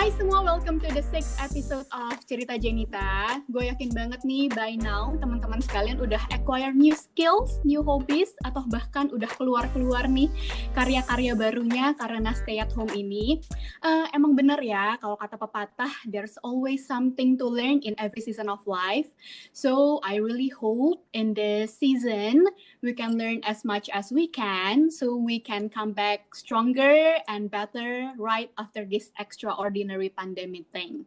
[0.00, 3.38] I semua, welcome to the sixth episode of Cerita Jenita.
[3.54, 8.66] Gue yakin banget nih by now teman-teman sekalian udah acquire new skills, new hobbies, atau
[8.66, 10.26] bahkan udah keluar-keluar nih
[10.74, 13.38] karya-karya barunya karena stay at home ini.
[13.78, 18.50] Uh, emang bener ya, kalau kata pepatah, there's always something to learn in every season
[18.50, 19.06] of life.
[19.54, 22.42] So I really hope in this season
[22.82, 27.46] we can learn as much as we can so we can come back stronger and
[27.46, 31.04] better right after this extraordinary extraordinary pandemic thing.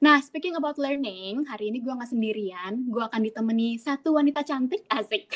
[0.00, 4.84] Nah, speaking about learning, hari ini gue nggak sendirian, gue akan ditemani satu wanita cantik,
[4.92, 5.32] asik.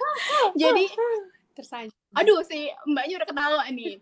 [0.60, 0.84] jadi,
[1.56, 1.96] tersanjung.
[2.16, 4.00] Aduh, si mbaknya udah ketawa nih.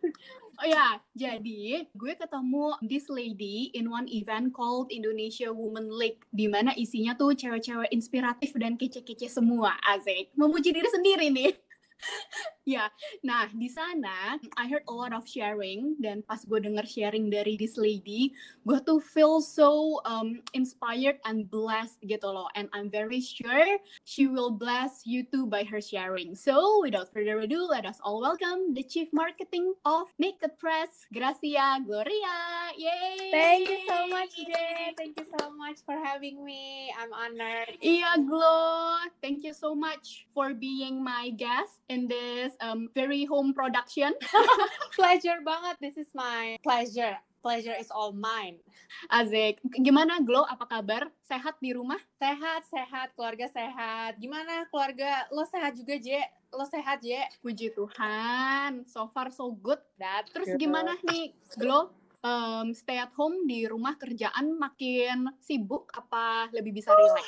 [0.57, 6.49] Oh ya, jadi gue ketemu this lady in one event called Indonesia Women League, di
[6.49, 10.33] mana isinya tuh cewek-cewek inspiratif dan kece-kece semua, asik.
[10.33, 11.53] Memuji diri sendiri nih
[12.77, 12.89] ya,
[13.23, 17.57] nah di sana I heard a lot of sharing dan pas gue denger sharing dari
[17.57, 18.35] this lady,
[18.67, 22.49] gue tuh feel so um, inspired and blessed gitu loh.
[22.55, 26.35] And I'm very sure she will bless you too by her sharing.
[26.35, 31.81] So without further ado, let us all welcome the Chief Marketing of Naked Press, Gracia
[31.83, 32.66] Gloria.
[32.77, 33.33] Yay!
[33.33, 34.93] Thank you so much, Jay.
[34.97, 36.93] Thank you so much for having me.
[36.93, 37.81] I'm honored.
[37.81, 39.01] Iya, Glo.
[39.25, 44.13] Thank you so much for being my guest in this um, very home production.
[44.99, 45.81] pleasure banget.
[45.81, 47.17] This is my pleasure.
[47.41, 48.61] Pleasure is all mine.
[49.09, 50.45] Azik, gimana Glo?
[50.45, 51.09] Apa kabar?
[51.25, 52.01] Sehat di rumah?
[52.21, 53.17] Sehat, sehat.
[53.17, 54.21] Keluarga sehat.
[54.21, 55.25] Gimana keluarga?
[55.33, 56.21] Lo sehat juga, Je?
[56.53, 57.25] Lo sehat, Je?
[57.41, 58.85] Puji Tuhan.
[58.85, 59.81] So far so good.
[59.97, 60.29] That.
[60.29, 61.95] Terus gimana nih, Glo?
[62.27, 67.23] Um, stay at home di rumah kerjaan makin sibuk apa lebih bisa relax?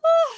[0.00, 0.32] Uh,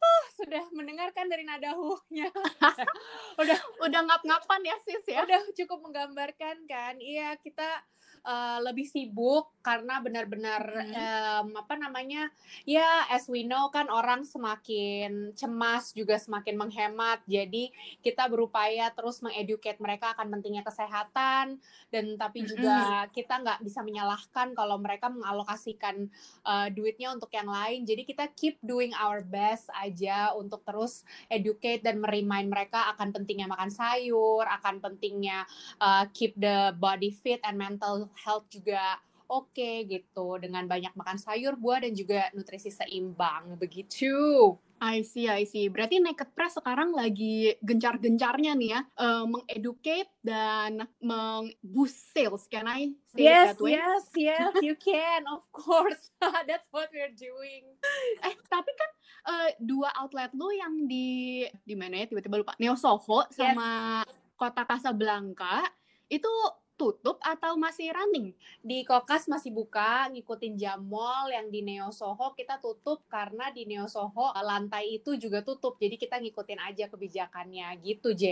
[0.00, 2.32] uh, sudah mendengarkan dari nada huh-nya.
[3.42, 5.20] udah udah ngap-ngapan ya sis ya.
[5.28, 6.96] Udah cukup menggambarkan kan.
[6.96, 7.84] Iya, kita
[8.26, 10.94] uh, lebih sibuk karena benar-benar hmm.
[10.94, 12.30] um, apa namanya
[12.66, 17.70] ya as we know kan orang semakin cemas juga semakin menghemat jadi
[18.02, 21.62] kita berupaya terus mengeducate mereka akan pentingnya kesehatan
[21.94, 23.14] dan tapi juga hmm.
[23.14, 26.10] kita nggak bisa menyalahkan kalau mereka mengalokasikan
[26.42, 31.86] uh, duitnya untuk yang lain jadi kita keep doing our best aja untuk terus educate
[31.86, 35.46] dan merimain mereka akan pentingnya makan sayur akan pentingnya
[35.78, 39.00] uh, keep the body fit and mental health juga
[39.32, 44.52] oke okay, gitu dengan banyak makan sayur, buah dan juga nutrisi seimbang begitu.
[44.82, 45.70] I see, I see.
[45.70, 52.50] Berarti Naked Press sekarang lagi gencar-gencarnya nih ya, uh, mengeducate dan meng-boost sales.
[52.50, 53.78] Can I say yes, that way?
[53.78, 55.22] Yes, yes, you can.
[55.30, 56.10] Of course.
[56.50, 57.78] That's what we're doing.
[58.26, 58.90] Eh, tapi kan
[59.30, 62.10] uh, dua outlet lu yang di di mana ya?
[62.10, 62.58] Tiba-tiba lupa.
[62.58, 64.10] Neo Soho sama yes.
[64.34, 65.62] Kota Casablanca
[66.10, 66.32] itu
[66.74, 68.34] tutup atau masih running?
[68.60, 73.68] Di Kokas masih buka, ngikutin jam mall yang di Neo Soho kita tutup karena di
[73.68, 75.78] Neo Soho lantai itu juga tutup.
[75.78, 78.24] Jadi kita ngikutin aja kebijakannya gitu, J.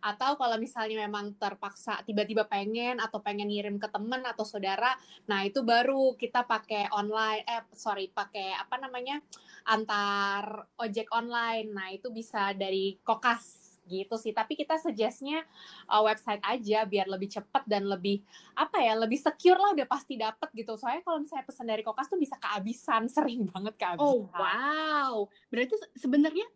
[0.00, 4.96] atau kalau misalnya memang terpaksa tiba-tiba pengen atau pengen ngirim ke teman atau saudara,
[5.28, 9.20] nah itu baru kita pakai online eh sorry pakai apa namanya
[9.68, 11.68] antar ojek online.
[11.70, 14.32] Nah itu bisa dari Kokas gitu sih.
[14.34, 15.44] Tapi kita suggestnya
[15.88, 18.20] uh, website aja biar lebih cepat dan lebih
[18.56, 20.76] apa ya lebih secure lah udah pasti dapet gitu.
[20.76, 24.04] Soalnya kalau misalnya pesan dari Kokas tuh bisa kehabisan, sering banget kehabisan.
[24.04, 26.46] Oh wow, berarti sebenarnya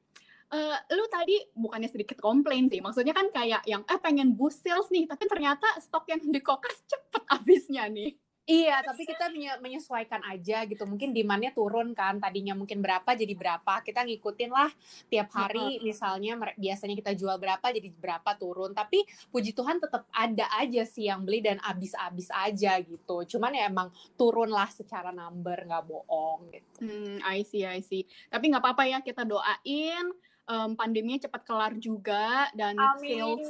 [0.54, 4.86] Uh, lu tadi bukannya sedikit komplain sih, maksudnya kan kayak yang eh pengen boost sales
[4.92, 8.14] nih, tapi ternyata stok yang di kokas cepet habisnya nih.
[8.44, 10.84] Iya, tapi kita menyesuaikan aja gitu.
[10.84, 13.80] Mungkin demandnya turun kan, tadinya mungkin berapa jadi berapa.
[13.80, 14.68] Kita ngikutin lah
[15.08, 18.76] tiap hari, misalnya biasanya kita jual berapa jadi berapa turun.
[18.76, 19.00] Tapi
[19.32, 23.24] puji Tuhan tetap ada aja sih yang beli dan abis-abis aja gitu.
[23.24, 23.88] Cuman ya emang
[24.20, 26.84] turun lah secara number, nggak bohong gitu.
[26.84, 28.04] Hmm, I see, I see.
[28.28, 30.12] Tapi nggak apa-apa ya, kita doain
[30.48, 33.00] um, pandeminya cepat kelar juga dan Amin.
[33.00, 33.46] sales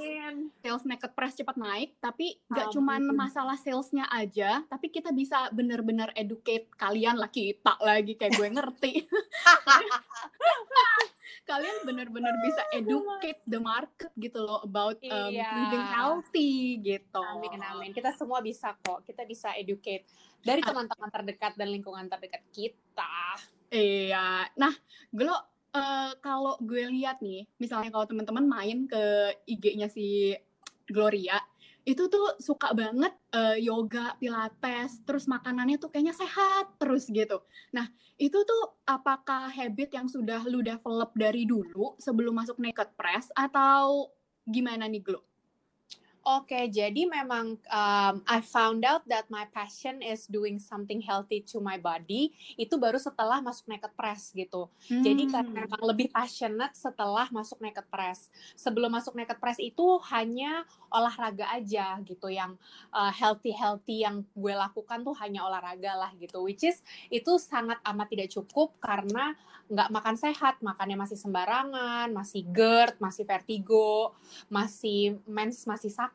[0.63, 6.11] sales naked press cepat naik tapi nggak cuma masalah salesnya aja tapi kita bisa bener-bener
[6.15, 8.93] educate kalian lah kita lagi kayak gue ngerti.
[11.45, 15.53] Kalian bener-bener bisa educate the market gitu loh about um, iya.
[15.53, 17.21] living healthy gitu.
[17.21, 17.93] Amin amin.
[17.93, 20.09] Kita semua bisa kok kita bisa educate
[20.41, 23.37] dari teman-teman terdekat dan lingkungan terdekat kita.
[23.69, 24.49] Iya.
[24.57, 24.73] Nah
[25.13, 30.33] Glo uh, kalau gue lihat nih, misalnya kalau teman-teman main ke IG-nya si
[30.87, 31.37] Gloria
[31.85, 37.45] itu tuh suka banget uh, yoga, pilates, terus makanannya tuh kayaknya sehat terus gitu.
[37.77, 37.85] Nah,
[38.17, 44.09] itu tuh apakah habit yang sudah lu develop dari dulu sebelum masuk naked press atau
[44.49, 45.21] gimana nih Glo?
[46.25, 51.61] Oke, jadi memang um, I found out that my passion is doing something healthy to
[51.61, 54.73] my body itu baru setelah masuk naked press gitu.
[54.89, 55.05] Hmm.
[55.05, 58.33] Jadi karena memang lebih passionate setelah masuk naked press.
[58.57, 62.57] Sebelum masuk naked press itu hanya olahraga aja gitu yang
[62.89, 66.41] uh, healthy healthy yang gue lakukan tuh hanya olahraga lah gitu.
[66.41, 66.81] Which is
[67.13, 73.25] itu sangat amat tidak cukup karena nggak makan sehat, makannya masih sembarangan, masih GERD, masih
[73.25, 74.13] vertigo,
[74.53, 76.14] masih mens masih sakit,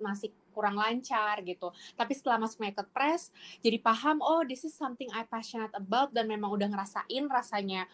[0.00, 1.68] masih kurang lancar gitu.
[1.92, 3.28] Tapi setelah masuk naked press,
[3.60, 7.84] jadi paham, oh this is something I passionate about dan memang udah ngerasain rasanya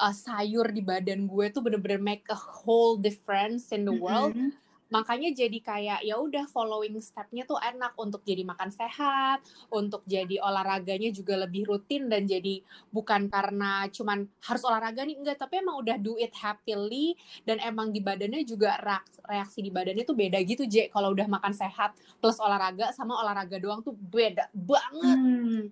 [0.00, 4.32] uh, sayur di badan gue tuh bener-bener make a whole difference in the world.
[4.32, 9.42] Mm -hmm makanya jadi kayak ya udah following stepnya tuh enak untuk jadi makan sehat
[9.74, 12.62] untuk jadi olahraganya juga lebih rutin dan jadi
[12.94, 17.90] bukan karena cuman harus olahraga nih enggak tapi emang udah do it happily dan emang
[17.90, 18.78] di badannya juga
[19.26, 23.58] reaksi di badannya tuh beda gitu J kalau udah makan sehat plus olahraga sama olahraga
[23.58, 25.62] doang tuh beda banget hmm.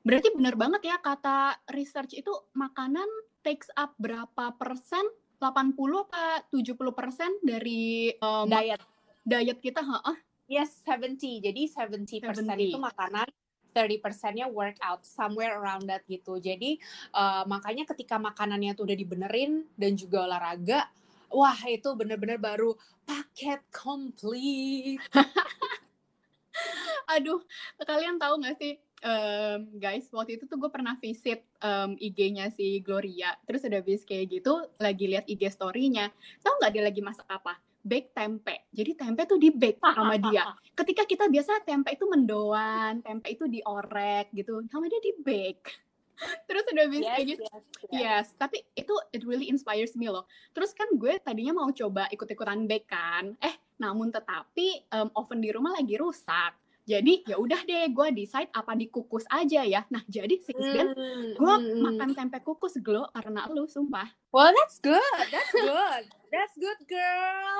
[0.00, 3.06] berarti bener banget ya kata research itu makanan
[3.44, 5.02] takes up berapa persen
[5.42, 5.74] 80
[6.06, 8.78] apa 70 persen dari um, diet
[9.26, 10.16] diet kita, heeh?
[10.50, 11.42] Yes, 70.
[11.42, 13.26] Jadi 70 persen itu makanan,
[13.72, 16.36] 30 persennya workout, somewhere around that gitu.
[16.38, 16.76] Jadi
[17.16, 20.90] uh, makanya ketika makanannya tuh udah dibenerin dan juga olahraga,
[21.32, 22.76] wah itu bener-bener baru
[23.08, 25.00] paket komplit.
[27.16, 27.40] Aduh,
[27.80, 32.80] kalian tahu gak sih um, guys, waktu itu tuh gue pernah visit um, IG-nya si
[32.80, 33.34] Gloria.
[33.44, 36.08] Terus udah bis kayak gitu, lagi lihat IG story-nya.
[36.40, 37.58] Tahu nggak dia lagi masak apa?
[37.82, 38.70] Bake tempe.
[38.70, 40.54] Jadi tempe tuh di bake sama dia.
[40.72, 45.66] Ketika kita biasa tempe itu mendoan, tempe itu diorek gitu, sama dia di bake.
[46.46, 47.42] Terus udah bis yes, kayak gitu.
[47.42, 47.90] Yes, yes.
[47.90, 50.30] yes, tapi itu it really inspires me loh.
[50.54, 53.34] Terus kan gue tadinya mau coba ikut-ikutan bake kan.
[53.42, 58.50] Eh, namun tetapi um, oven di rumah lagi rusak jadi ya udah deh gue decide
[58.50, 59.86] apa dikukus aja ya.
[59.86, 61.78] Nah jadi sih hmm, gue hmm, hmm.
[61.78, 64.10] makan tempe kukus glow karena lu sumpah.
[64.34, 65.26] Well that's good.
[65.30, 66.04] That's good.
[66.34, 67.58] That's good girl.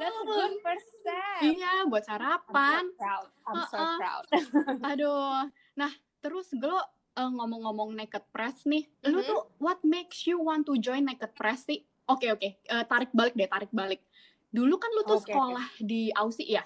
[0.00, 2.88] That's a good first step iya buat sarapan.
[2.88, 3.28] I'm so proud.
[3.44, 3.96] I'm so uh -uh.
[4.00, 4.24] proud.
[4.96, 5.40] Aduh.
[5.76, 5.92] Nah
[6.24, 6.80] terus glow
[7.20, 9.12] uh, ngomong-ngomong naked press nih mm -hmm.
[9.12, 11.84] lu tuh what makes you want to join naked press sih?
[12.08, 12.40] Oke okay, oke.
[12.40, 12.52] Okay.
[12.72, 14.00] uh, eh, tarik balik deh tarik balik.
[14.48, 15.84] Dulu kan lu tuh okay, sekolah okay.
[15.84, 16.64] di Aussie ya?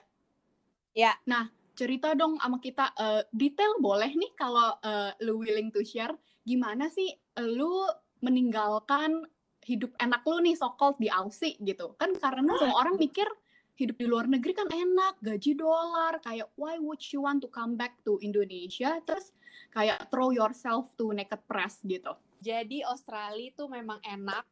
[0.94, 1.14] Ya.
[1.30, 1.46] Nah,
[1.78, 6.10] cerita dong sama kita uh, detail boleh nih kalau uh, lu willing to share.
[6.42, 7.86] Gimana sih lu
[8.19, 9.22] meninggalkan
[9.62, 11.94] hidup enak lu nih so called di Aussie gitu?
[11.94, 13.30] Kan karena semua orang mikir
[13.78, 17.78] hidup di luar negeri kan enak gaji dolar kayak why would you want to come
[17.78, 18.98] back to Indonesia?
[19.06, 19.30] Terus
[19.70, 22.10] kayak throw yourself to naked press gitu.
[22.42, 24.42] Jadi Australia tuh memang enak.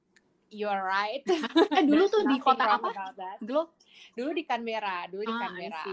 [0.47, 1.27] You're right.
[1.75, 2.95] Eh dulu tuh di kota apa?
[3.43, 3.67] dulu
[4.15, 5.85] dulu di Canberra dulu di ah, Canberra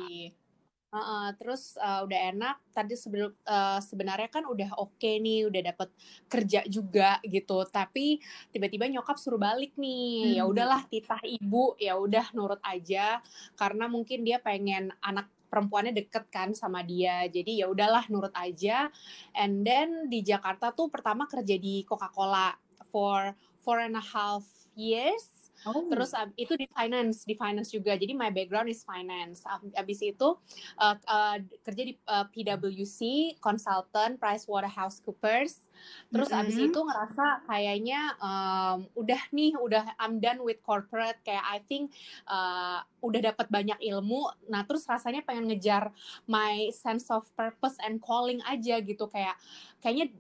[0.94, 2.56] Uh, uh, terus uh, udah enak.
[2.70, 5.90] Tadi sebelum uh, sebenarnya kan udah oke okay nih, udah dapet
[6.30, 7.66] kerja juga gitu.
[7.66, 8.22] Tapi
[8.54, 10.14] tiba-tiba nyokap suruh balik nih.
[10.22, 10.38] Ya hmm.
[10.38, 13.26] Ya udahlah, titah ibu, ya udah nurut aja.
[13.58, 17.26] Karena mungkin dia pengen anak perempuannya deket kan sama dia.
[17.26, 18.94] Jadi ya udahlah nurut aja.
[19.34, 22.54] And then di Jakarta tuh pertama kerja di Coca-Cola
[22.94, 23.34] for
[23.66, 24.46] four and a half
[24.78, 25.88] years Oh.
[25.88, 27.96] Terus itu di finance, di finance juga.
[27.96, 29.44] Jadi my background is finance.
[29.76, 30.36] Abis itu
[30.80, 33.00] uh, uh, kerja di uh, PwC,
[33.40, 35.72] consultant, PricewaterhouseCoopers.
[36.12, 36.42] Terus mm -hmm.
[36.48, 41.20] abis itu ngerasa kayaknya um, udah nih, udah I'm done with corporate.
[41.24, 41.92] Kayak I think
[42.28, 44.32] uh, udah dapat banyak ilmu.
[44.48, 45.92] Nah terus rasanya pengen ngejar
[46.28, 49.12] my sense of purpose and calling aja gitu.
[49.12, 49.36] Kayak
[49.84, 50.16] kayaknya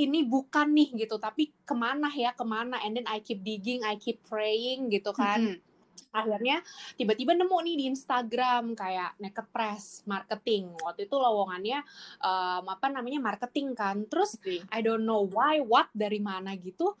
[0.00, 1.20] ini bukan nih gitu.
[1.20, 2.80] Tapi ke mana ya, ke mana?
[2.80, 5.40] And then I keep digging, I keep praying gitu kan.
[5.42, 5.70] Mm -hmm
[6.12, 6.60] akhirnya
[7.00, 10.76] tiba-tiba nemu nih di Instagram kayak naked press marketing.
[10.84, 11.80] Waktu itu lowongannya
[12.20, 14.04] um, apa namanya marketing kan.
[14.04, 14.36] Terus
[14.68, 16.92] I don't know why what dari mana gitu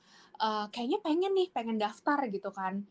[0.42, 2.82] uh, kayaknya pengen nih pengen daftar gitu kan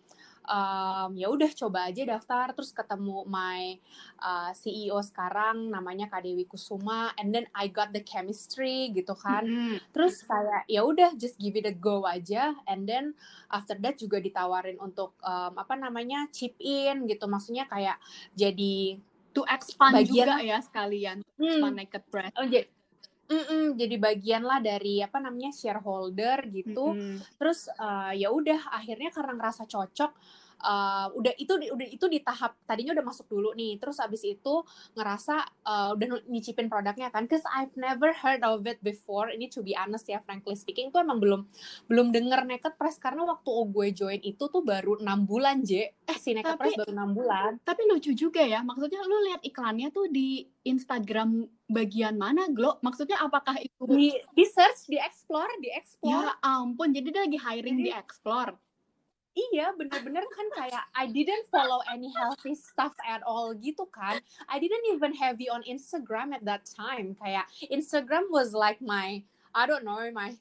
[0.46, 3.78] um, ya udah coba aja daftar terus ketemu my
[4.22, 9.46] uh, CEO sekarang namanya Kak Dewi Kusuma and then I got the chemistry gitu kan
[9.46, 9.78] mm-hmm.
[9.94, 13.14] terus kayak ya udah just give it a go aja and then
[13.52, 17.98] after that juga ditawarin untuk um, apa namanya chip in gitu maksudnya kayak
[18.34, 18.98] jadi
[19.32, 21.72] to expand bagian, juga ya sekalian hmm.
[21.72, 22.68] naked breath oh, jadi
[23.32, 26.92] Mm-mm, jadi bagian lah dari apa namanya shareholder gitu.
[26.92, 27.24] Mm-mm.
[27.40, 30.12] Terus uh, ya udah akhirnya karena ngerasa cocok
[30.62, 33.77] uh, udah itu udah itu di tahap tadinya udah masuk dulu nih.
[33.82, 34.53] Terus abis itu
[34.96, 37.25] ngerasa uh, udah nyicipin produknya kan.
[37.25, 39.30] Cause I've never heard of it before.
[39.30, 41.41] Ini to be honest ya frankly speaking tuh emang belum
[41.89, 45.94] belum denger Naked Press karena waktu gue join itu tuh baru enam bulan J.
[46.08, 47.51] Eh si Naked Tapi- Press baru enam bulan.
[47.62, 52.77] Tapi lucu juga ya, maksudnya lu lihat iklannya tuh di Instagram bagian mana, Glo?
[52.84, 56.27] Maksudnya apakah itu Di di search, di explore, di explore.
[56.27, 58.53] Ya ampun, jadi dia lagi hiring di Explore.
[59.32, 64.20] Iya, bener-bener kan kayak I didn't follow any healthy stuff at all gitu kan.
[64.52, 67.16] I didn't even heavy on Instagram at that time.
[67.16, 69.24] Kayak Instagram was like my,
[69.56, 70.36] I don't know, my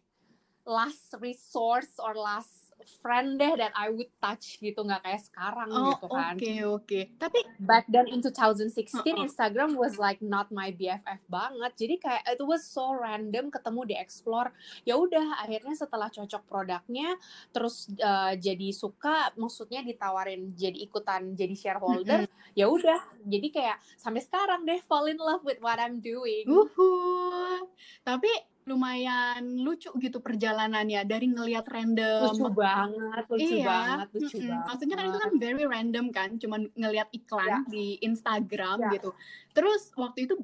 [0.66, 2.69] last resource or last
[3.00, 6.34] friend deh that I would touch gitu nggak kayak sekarang Oh, gitu oke kan.
[6.70, 7.00] oke.
[7.16, 9.20] Tapi Back then in 2016 Uh-uh.
[9.22, 11.72] Instagram was like not my BFF banget.
[11.76, 14.50] Jadi kayak it was so random ketemu di explore.
[14.82, 17.14] Ya udah akhirnya setelah cocok produknya
[17.50, 22.24] terus uh, jadi suka maksudnya ditawarin jadi ikutan jadi shareholder.
[22.52, 22.98] Ya udah.
[23.22, 26.48] Jadi kayak sampai sekarang deh fall in love with what I'm doing.
[26.48, 27.62] uhuh.
[28.02, 28.30] Tapi
[28.68, 34.48] lumayan lucu gitu perjalanannya dari ngelihat random lucu banget, lucu iya, banget, lucu mm-mm.
[34.52, 34.66] banget.
[34.68, 37.58] Maksudnya kan itu kan very random kan, cuman ngelihat iklan Ya.
[37.66, 38.90] di Instagram Ya.
[39.00, 39.10] gitu.
[39.56, 40.34] Terus waktu itu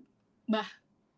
[0.49, 0.67] bah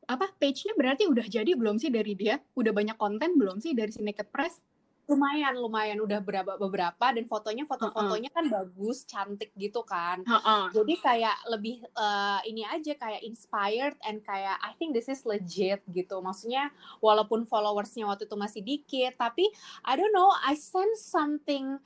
[0.09, 2.41] apa page-nya berarti udah jadi belum sih dari dia?
[2.57, 4.65] Udah banyak konten belum sih dari si Naked Press?
[5.09, 10.21] Lumayan lumayan udah berapa beberapa dan fotonya foto-fotonya kan bagus, cantik gitu kan.
[10.21, 10.63] Heeh.
[10.77, 15.81] jadi kayak lebih eh, ini aja kayak inspired and kayak I think this is legit
[15.89, 16.69] gitu maksudnya
[17.01, 19.49] walaupun followersnya waktu itu masih dikit tapi
[19.89, 21.81] I don't know I sense something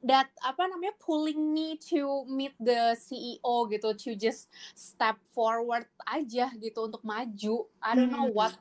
[0.00, 6.48] that apa namanya pulling me to meet the CEO gitu to just step forward aja
[6.56, 8.36] gitu untuk maju I don't know Hmm.
[8.36, 8.54] what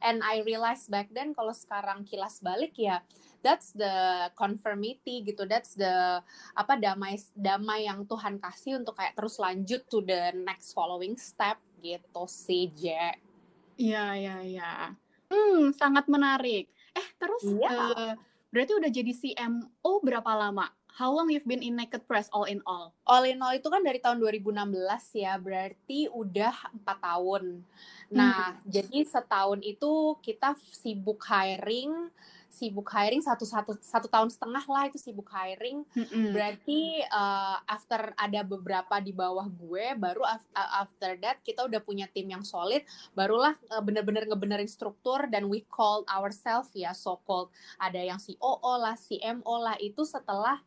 [0.00, 3.00] and I realize back then kalau sekarang kilas balik ya
[3.40, 3.90] that's the
[4.36, 6.20] conformity gitu that's the
[6.52, 11.56] apa damai damai yang Tuhan kasih untuk kayak terus lanjut to the next following step
[11.80, 13.16] gitu sih Je.
[13.74, 14.72] Iya, iya, iya.
[15.26, 16.68] Hmm, sangat menarik.
[16.92, 17.72] Eh, terus Iya.
[17.72, 18.12] eh,
[18.52, 20.68] berarti udah jadi CMO berapa lama?
[20.92, 22.92] How long you've been in Naked Press all in all?
[23.08, 24.76] All in all itu kan dari tahun 2016
[25.16, 27.64] ya, berarti udah empat tahun.
[28.12, 32.12] Nah, jadi setahun itu kita sibuk hiring,
[32.52, 35.88] sibuk hiring satu satu satu tahun setengah lah itu sibuk hiring.
[35.96, 36.36] Mm-mm.
[36.36, 40.52] Berarti uh, after ada beberapa di bawah gue, baru af-
[40.84, 42.84] after that kita udah punya tim yang solid,
[43.16, 47.48] barulah uh, bener-bener ngebenerin struktur dan we called ourselves ya so called
[47.80, 50.60] ada yang COO lah, CMO lah itu setelah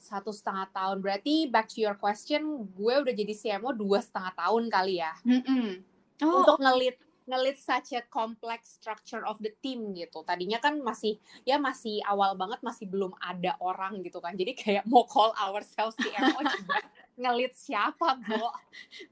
[0.00, 1.02] satu setengah tahun.
[1.02, 5.82] Berarti back to your question, gue udah jadi CMO dua setengah tahun kali ya Mm-mm.
[6.22, 10.24] Oh, untuk ngelit ngelit such a complex structure of the team gitu.
[10.24, 14.32] Tadinya kan masih ya masih awal banget masih belum ada orang gitu kan.
[14.32, 16.80] Jadi kayak mau call ourselves CMO juga
[17.20, 18.48] ngelit siapa, Bo?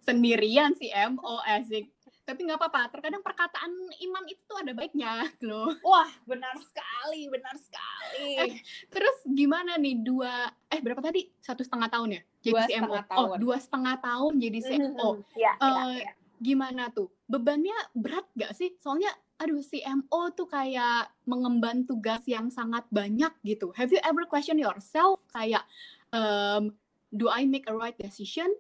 [0.01, 1.93] sendirian CMO asik.
[2.27, 3.71] Tapi nggak apa-apa, terkadang perkataan
[4.03, 5.71] imam itu tuh ada baiknya loh.
[5.81, 8.59] Wah, benar sekali, benar sekali.
[8.91, 11.31] Terus gimana nih dua, eh berapa tadi?
[11.39, 12.23] Satu setengah tahun ya?
[12.43, 12.91] Jadi Dua CMO.
[12.91, 13.37] Oh, tahun.
[13.39, 15.09] dua setengah tahun jadi CMO.
[15.15, 15.39] Mhm.
[15.39, 16.13] Ya, ya, Eh, ya.
[16.43, 17.15] gimana tuh?
[17.31, 18.75] Bebannya berat gak sih?
[18.77, 23.71] Soalnya, aduh CMO tuh kayak mengemban tugas yang sangat banyak gitu.
[23.79, 25.63] Have you ever question yourself kayak,
[26.11, 26.75] um,
[27.09, 28.51] do I make a right decision?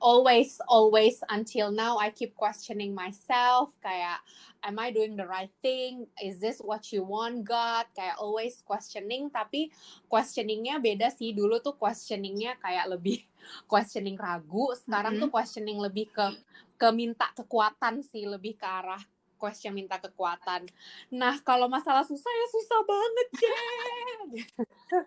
[0.00, 4.20] Always always until now I keep questioning myself kayak
[4.64, 6.08] am I doing the right thing?
[6.18, 7.84] Is this what you want God?
[7.92, 9.68] Kayak always questioning tapi
[10.08, 11.36] questioningnya beda sih.
[11.36, 13.20] Dulu tuh questioningnya kayak lebih
[13.72, 14.72] questioning ragu.
[14.78, 15.28] Sekarang Mhm.
[15.28, 16.26] tuh questioning lebih ke
[16.74, 18.24] ke minta kekuatan sih.
[18.24, 19.00] Lebih ke arah
[19.36, 20.64] question minta kekuatan.
[21.12, 23.56] Nah kalau masalah susah ya susah banget deh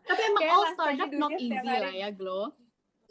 [0.06, 2.54] Tapi emang Kayak all startup not easy lah ya, Glo.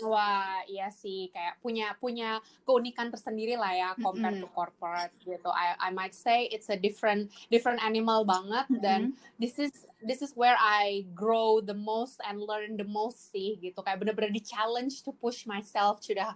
[0.04, 2.36] Wah, iya sih kayak punya punya
[2.68, 4.52] keunikan tersendiri lah ya compared to Mm-mm.
[4.52, 5.48] corporate gitu.
[5.48, 9.40] I I might say it's a different different animal banget dan Mm-mm.
[9.40, 9.72] this is
[10.06, 13.82] this is where I grow the most and learn the most sih gitu.
[13.82, 16.26] Kayak bener-bener di challenge to push myself to the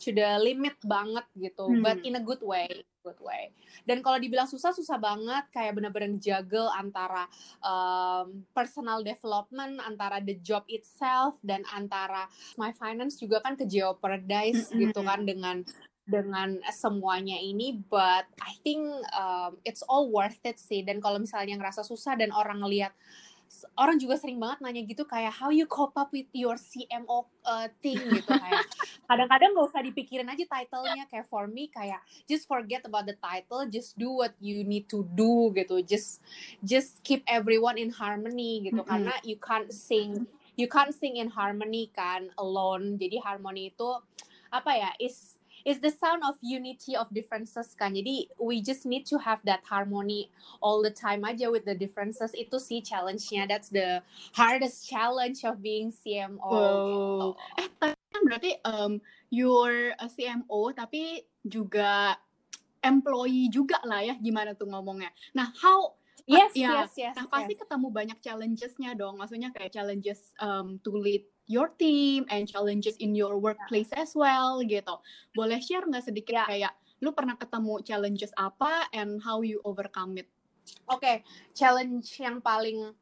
[0.00, 1.84] to the limit banget gitu, Hmm.
[1.84, 3.52] but in a good way, good way.
[3.84, 7.28] Dan kalau dibilang susah susah banget kayak bener-bener juggle antara
[7.60, 14.72] um, personal development, antara the job itself dan antara my finance juga kan ke jeopardize
[14.72, 14.88] Mm-mm.
[14.88, 15.62] gitu kan dengan
[16.08, 20.80] dengan semuanya ini but I think um, it's all worth it sih.
[20.80, 22.96] Dan kalau misalnya ngerasa susah dan orang ngelihat
[23.80, 27.68] orang juga sering banget nanya gitu kayak how you cope up with your CMO uh,
[27.84, 28.00] thing?
[28.00, 28.64] Gitu kayak.
[29.08, 31.04] Kadang-kadang nggak usah dipikirin aja titlenya.
[31.08, 35.04] Kayak for me kayak just forget about the title just do what you need to
[35.12, 35.84] do gitu.
[35.84, 36.24] Just
[36.64, 38.80] just keep everyone in harmony gitu.
[38.80, 38.90] Mm -hmm.
[38.90, 40.24] karena you can't sing
[40.58, 42.96] you can't sing in harmony kan alone.
[42.96, 43.88] Jadi harmony itu
[44.48, 45.37] apa ya is
[45.68, 47.92] is the sound of unity of differences kan.
[47.92, 50.32] Jadi we just need to have that harmony
[50.64, 52.32] all the time aja with the differences.
[52.32, 53.44] Itu sih challenge-nya.
[53.44, 54.00] That's the
[54.32, 56.40] hardest challenge of being CMO.
[56.40, 56.56] Oh.
[56.56, 57.28] Gitu.
[57.60, 58.92] Eh, tapi kan berarti um,
[59.28, 62.16] you're a CMO tapi juga
[62.80, 65.12] employee juga lah ya gimana tuh ngomongnya.
[65.36, 65.92] Nah, how
[66.28, 67.14] Yes, ya, yes, yes.
[67.16, 67.64] Nah, pasti yes.
[67.64, 69.16] ketemu banyak challenges-nya dong.
[69.16, 74.60] Maksudnya kayak challenges um, to lead your team and challenges in your workplace as well
[74.62, 75.00] gitu.
[75.32, 76.46] Boleh share nggak sedikit yeah.
[76.46, 80.28] kayak lu pernah ketemu challenges apa and how you overcome it?
[80.92, 81.16] Oke, okay.
[81.56, 82.92] challenge yang paling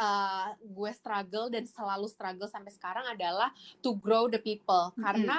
[0.00, 3.52] uh, gue struggle dan selalu struggle sampai sekarang adalah
[3.84, 5.04] to grow the people mm -hmm.
[5.04, 5.38] karena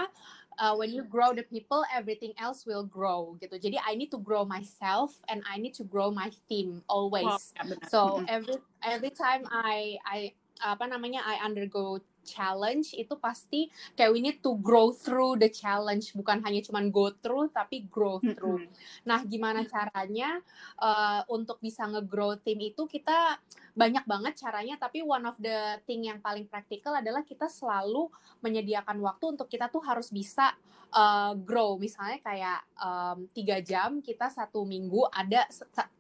[0.58, 4.20] uh, when you grow the people everything else will grow gitu jadi I need to
[4.20, 9.46] grow myself and I need to grow my team always wow, so every every time
[9.50, 10.20] I I
[10.58, 16.12] apa namanya I undergo challenge itu pasti kayak we need to grow through the challenge
[16.12, 18.60] bukan hanya cuman go through tapi grow through.
[18.60, 19.08] Mm -hmm.
[19.08, 20.44] Nah, gimana caranya
[20.76, 23.40] uh, untuk bisa nge-grow tim itu kita
[23.78, 28.10] banyak banget caranya tapi one of the thing yang paling praktikal adalah kita selalu
[28.42, 30.58] menyediakan waktu untuk kita tuh harus bisa
[30.98, 32.60] uh, grow misalnya kayak
[33.38, 35.46] tiga um, jam kita satu minggu ada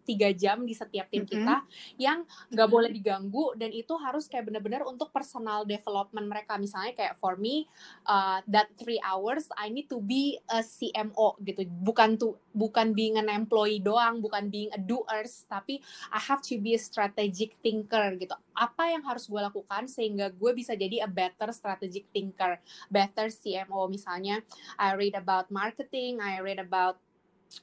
[0.08, 1.34] tiga jam di setiap tim mm -hmm.
[1.36, 1.56] kita
[2.00, 6.56] yang nggak boleh diganggu dan itu harus kayak benar-benar untuk personal development mereka.
[6.56, 7.68] Misalnya kayak for me
[8.08, 11.68] uh, that three hours I need to be a CMO gitu.
[11.68, 16.56] Bukan tuh bukan being an employee doang bukan being a doers tapi I have to
[16.58, 18.34] be a strategic thinker gitu.
[18.56, 23.90] Apa yang harus gue lakukan sehingga gue bisa jadi a better strategic thinker better CMO
[23.90, 24.46] misalnya
[24.78, 27.02] I read about marketing I read about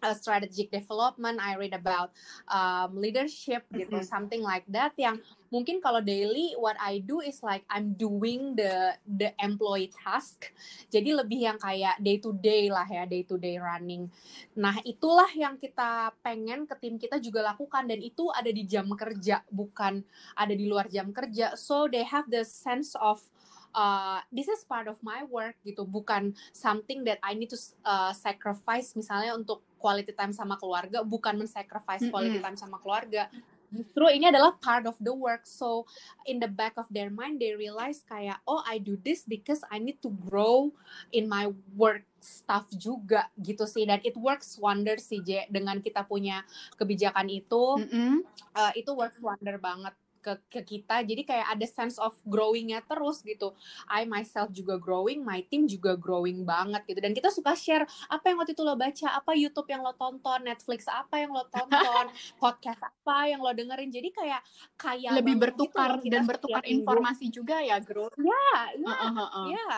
[0.03, 2.13] uh, strategic development, I read about
[2.49, 4.09] um, leadership gitu, mm-hmm.
[4.09, 4.93] something like that.
[4.97, 10.51] Yang mungkin kalau daily, what I do is like I'm doing the the employee task.
[10.91, 14.11] Jadi lebih yang kayak day to day lah ya, day to day running.
[14.59, 18.89] Nah itulah yang kita pengen ke tim kita juga lakukan dan itu ada di jam
[18.93, 20.03] kerja, bukan
[20.35, 21.55] ada di luar jam kerja.
[21.55, 23.23] So they have the sense of
[23.75, 28.15] uh, this is part of my work gitu bukan something that I need to uh,
[28.15, 33.29] sacrifice misalnya untuk quality time sama keluarga bukan men-sacrifice quality time sama keluarga.
[33.75, 35.45] Justru ini adalah part of the work.
[35.45, 35.85] So
[36.25, 39.83] in the back of their mind they realize kayak oh I do this because I
[39.83, 40.71] need to grow
[41.11, 43.85] in my work stuff juga gitu sih.
[43.85, 46.47] Dan it works wonder sih J dengan kita punya
[46.79, 47.83] kebijakan itu.
[47.83, 48.15] Mm -hmm.
[48.57, 49.93] uh, itu works wonder banget
[50.25, 51.05] ke ke kita.
[51.05, 53.53] Jadi kayak ada sense of growingnya terus gitu.
[53.85, 57.05] I myself juga growing my team juga growing banget gitu.
[57.05, 60.49] Dan kita suka share apa yang waktu itu lo baca apa YouTube yang lo tonton
[60.49, 62.09] Netflix apa yang lo tonton
[62.43, 63.93] podcast apa yang lo dengerin.
[63.93, 64.41] Jadi kayak
[64.81, 68.97] kayak lebih bertukar gitu dan bertukar informasi juga ya grow ya ya
[69.53, 69.69] ya.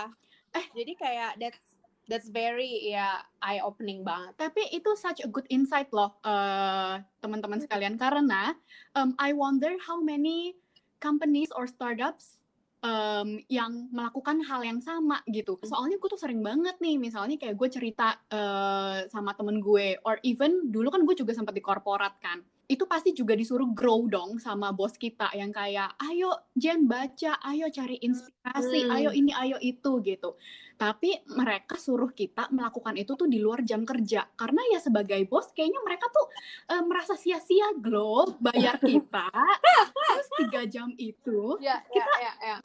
[0.56, 0.66] Eh.
[0.72, 1.76] Jadi kayak that's
[2.06, 4.34] that's very ya yeah, eye opening banget.
[4.38, 8.54] Tapi itu such a good insight loh uh, teman-teman sekalian karena
[8.94, 10.56] um, I wonder how many
[11.02, 12.40] companies or startups
[12.80, 15.58] um, yang melakukan hal yang sama gitu.
[15.66, 20.22] Soalnya gue tuh sering banget nih, misalnya kayak gue cerita uh, sama temen gue, or
[20.22, 24.42] even dulu kan gue juga sempat di korporat kan itu pasti juga disuruh grow dong
[24.42, 28.94] sama bos kita yang kayak ayo Jen baca, ayo cari inspirasi, hmm.
[28.94, 30.34] ayo ini, ayo itu gitu.
[30.76, 35.48] Tapi mereka suruh kita melakukan itu tuh di luar jam kerja karena ya sebagai bos
[35.56, 36.28] kayaknya mereka tuh
[36.76, 42.32] uh, merasa sia-sia glow bayar kita terus tiga jam itu ya, ya kita ya, ya,
[42.52, 42.56] ya.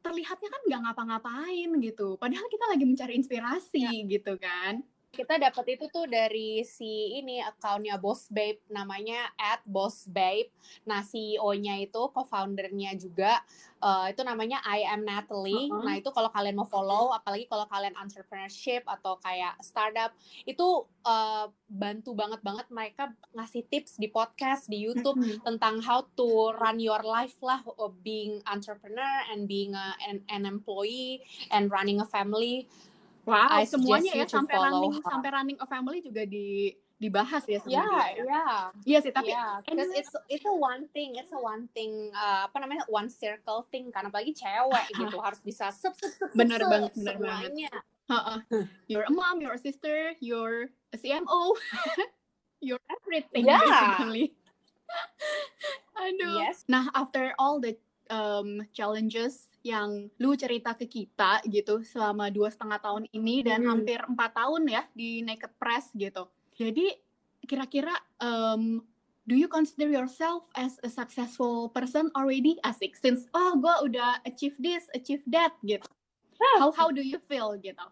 [0.00, 2.16] terlihatnya kan nggak ngapa-ngapain gitu.
[2.16, 4.08] Padahal kita lagi mencari inspirasi ya.
[4.08, 10.06] gitu kan kita dapat itu tuh dari si ini akunnya Boss Babe namanya at Boss
[10.06, 10.54] Babe.
[10.86, 13.42] Nah CEO-nya itu co-foundernya juga
[13.82, 15.66] uh, itu namanya I am Natalie.
[15.66, 15.82] Uh -huh.
[15.82, 20.14] Nah itu kalau kalian mau follow, apalagi kalau kalian entrepreneurship atau kayak startup
[20.46, 25.42] itu uh, bantu banget banget mereka ngasih tips di podcast di YouTube uh -huh.
[25.42, 30.46] tentang how to run your life lah, of being entrepreneur and being a, an, an
[30.46, 31.18] employee
[31.50, 32.70] and running a family
[33.28, 35.04] Wow, I semuanya ya sampai running her.
[35.04, 37.88] sampai running a family juga di dibahas ya sebenarnya.
[37.88, 38.24] Yeah, ya.
[38.28, 38.58] yeah.
[38.84, 42.44] Iya sih, tapi yeah, because it's it's a one thing, it's a one thing uh,
[42.44, 46.60] apa namanya one circle thing kan apalagi cewek gitu harus bisa sep sep sep bener
[46.68, 47.72] banget bener semuanya.
[47.72, 47.82] banget.
[48.10, 48.38] Uh-uh.
[48.90, 51.54] You're a mom, you're a sister, you're a CMO,
[52.60, 53.62] you're everything yeah.
[53.62, 54.34] basically.
[55.94, 56.42] Aduh.
[56.42, 56.66] Yes.
[56.66, 57.78] Nah, after all the
[58.10, 63.68] um, challenges yang lu cerita ke kita gitu selama dua setengah tahun ini dan Mhm.
[63.68, 66.26] hampir empat tahun ya di Naked Press gitu.
[66.56, 66.90] Jadi
[67.44, 68.80] kira-kira um,
[69.24, 74.56] do you consider yourself as a successful person already asik since oh gue udah achieve
[74.58, 75.84] this achieve that gitu.
[76.40, 77.84] How how do you feel gitu?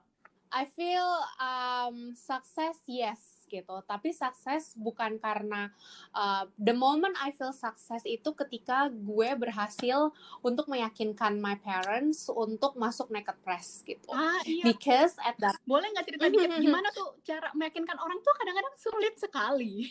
[0.48, 1.04] I feel
[1.36, 5.72] um, success yes gitu, tapi sukses bukan karena
[6.12, 10.12] uh, the moment I feel success itu ketika gue berhasil
[10.44, 14.06] untuk meyakinkan my parents untuk masuk naked press gitu.
[14.12, 14.62] Ah iya.
[14.68, 19.14] Because at that Boleh nggak cerita dikit gimana tuh cara meyakinkan orang tuh kadang-kadang sulit
[19.16, 19.88] sekali.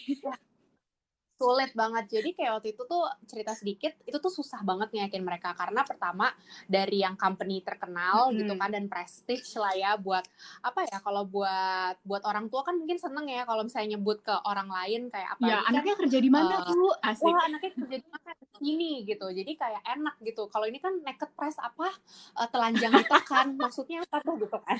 [1.38, 2.10] Sulit banget.
[2.10, 5.54] Jadi kayak waktu itu tuh cerita sedikit itu tuh susah banget ngeyakin mereka.
[5.54, 6.34] Karena pertama
[6.66, 8.42] dari yang company terkenal Mm-mm.
[8.42, 10.26] gitu kan dan prestige lah ya buat
[10.66, 14.34] apa ya kalau buat buat orang tua kan mungkin seneng ya kalau misalnya nyebut ke
[14.44, 17.24] orang lain kayak apa Ya anaknya kerja di mana uh, tuh asik.
[17.30, 18.30] wah anaknya kerja di mana?
[18.58, 19.28] Sini gitu.
[19.30, 20.50] Jadi kayak enak gitu.
[20.50, 21.94] Kalau ini kan naked press apa?
[22.42, 24.78] Eh, telanjang ditekan maksudnya apa tuh gitu kan?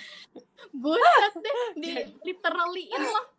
[0.74, 1.92] Buset deh, di
[2.28, 3.37] literallyin loh.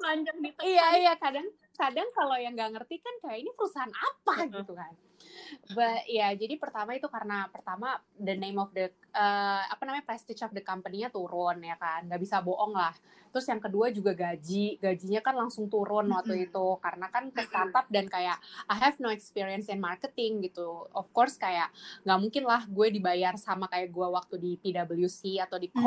[0.00, 4.34] Lanjut di iya iya kadang kadang kalau yang nggak ngerti kan kayak ini perusahaan apa?
[4.48, 4.92] Gitu kan.
[5.72, 10.40] But ya jadi pertama itu karena pertama the name of the uh, apa namanya prestige
[10.44, 12.04] of the company-nya turun ya kan.
[12.08, 12.92] Nggak bisa bohong lah.
[13.30, 14.80] Terus yang kedua juga gaji.
[14.80, 16.66] Gajinya kan langsung turun waktu itu.
[16.82, 20.88] Karena kan ke startup dan kayak I have no experience in marketing gitu.
[20.92, 21.70] Of course kayak
[22.04, 25.86] nggak mungkin lah gue dibayar sama kayak gue waktu di PwC atau di Hmm.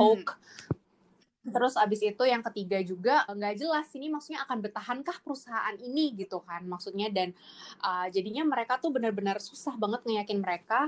[1.43, 6.39] Terus abis itu yang ketiga juga nggak jelas ini maksudnya akan bertahankah perusahaan ini gitu
[6.39, 7.35] kan maksudnya dan
[7.83, 10.87] uh, jadinya mereka tuh benar-benar susah banget ngeyakin mereka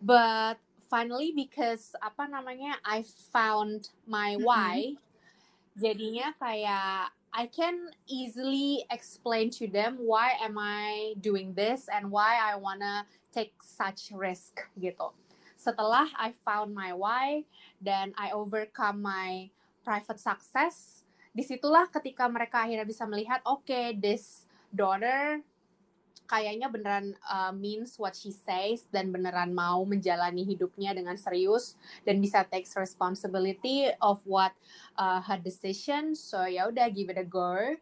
[0.00, 0.56] but
[0.88, 4.96] finally because apa namanya I found my why
[5.76, 12.40] jadinya kayak I can easily explain to them why am I doing this and why
[12.42, 15.14] I wanna take such risk gitu.
[15.54, 17.46] Setelah I found my why
[17.78, 23.94] dan I overcome my private success, di situlah ketika mereka akhirnya bisa melihat, oke, okay,
[23.94, 25.42] this daughter
[26.30, 31.74] kayaknya beneran uh, means what she says dan beneran mau menjalani hidupnya dengan serius
[32.06, 34.54] dan bisa takes responsibility of what
[34.94, 36.14] uh, her decision.
[36.14, 37.74] So ya udah give it a go.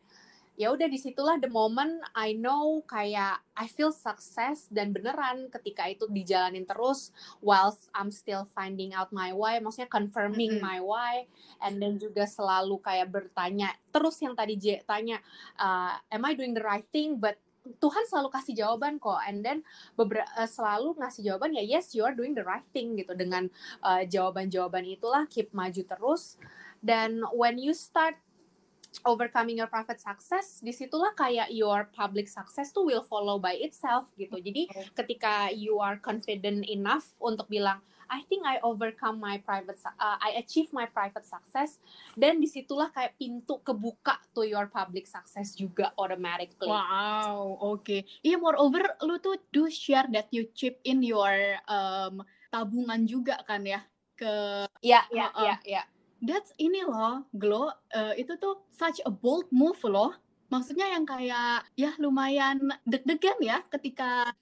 [0.58, 5.86] Ya udah di situlah the moment I know kayak I feel success dan beneran ketika
[5.86, 10.66] itu dijalanin terus whilst I'm still finding out my why, maksudnya confirming Mm-mm.
[10.66, 11.30] my why,
[11.62, 15.22] and then juga selalu kayak bertanya terus yang tadi J tanya,
[15.62, 17.22] uh, am I doing the right thing?
[17.22, 17.38] But
[17.78, 19.62] Tuhan selalu kasih jawaban kok, and then
[19.94, 23.46] beberapa selalu ngasih jawaban ya yes you are doing the right thing gitu dengan
[23.86, 26.34] uh, jawaban-jawaban itulah keep maju terus
[26.82, 28.18] dan when you start
[29.06, 34.10] overcoming your private success di situlah kayak your public success tuh will follow by itself
[34.18, 34.38] gitu.
[34.40, 40.16] Jadi ketika you are confident enough untuk bilang I think I overcome my private uh,
[40.16, 41.76] I achieve my private success
[42.16, 46.72] dan di situlah kayak pintu kebuka to your public success juga automatically.
[46.72, 48.08] Wow, oke.
[48.24, 53.60] Iya, moreover, lu tuh do share that you chip in your um, tabungan juga kan
[53.68, 53.84] ya?
[54.16, 55.28] Ke ya ya
[55.68, 55.84] ya
[56.22, 57.70] that's ini loh, Glo.
[57.94, 60.14] eh, itu tuh such a bold move loh.
[60.48, 64.32] Maksudnya yang kayak ya lumayan deg-degan ya ketika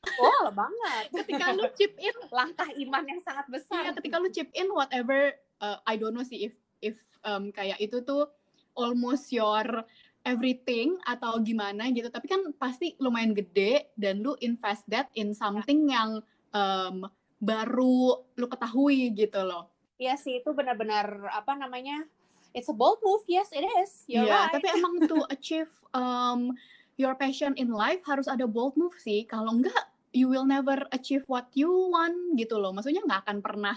[0.00, 4.48] oh banget ketika lu chip in langkah iman yang sangat besar Iya, ketika lu chip
[4.56, 6.96] in whatever uh, I don't know sih if if
[7.28, 8.24] um, kayak itu tuh
[8.72, 9.84] almost your
[10.24, 15.92] everything atau gimana gitu tapi kan pasti lumayan gede dan lu invest that in something
[15.92, 16.24] yang
[16.56, 17.04] um,
[17.40, 19.72] baru lu ketahui gitu loh.
[20.00, 22.08] Iya sih itu benar-benar apa namanya
[22.56, 26.56] it's a bold move yes it is you're Iya, right tapi emang to achieve um,
[26.96, 29.28] your passion in life harus ada bold move sih.
[29.28, 32.72] Kalau enggak, you will never achieve what you want gitu loh.
[32.72, 33.76] Maksudnya nggak akan pernah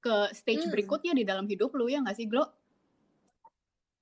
[0.00, 0.72] ke stage Hmm.
[0.72, 2.46] berikutnya di dalam hidup lu ya nggak sih, Glo?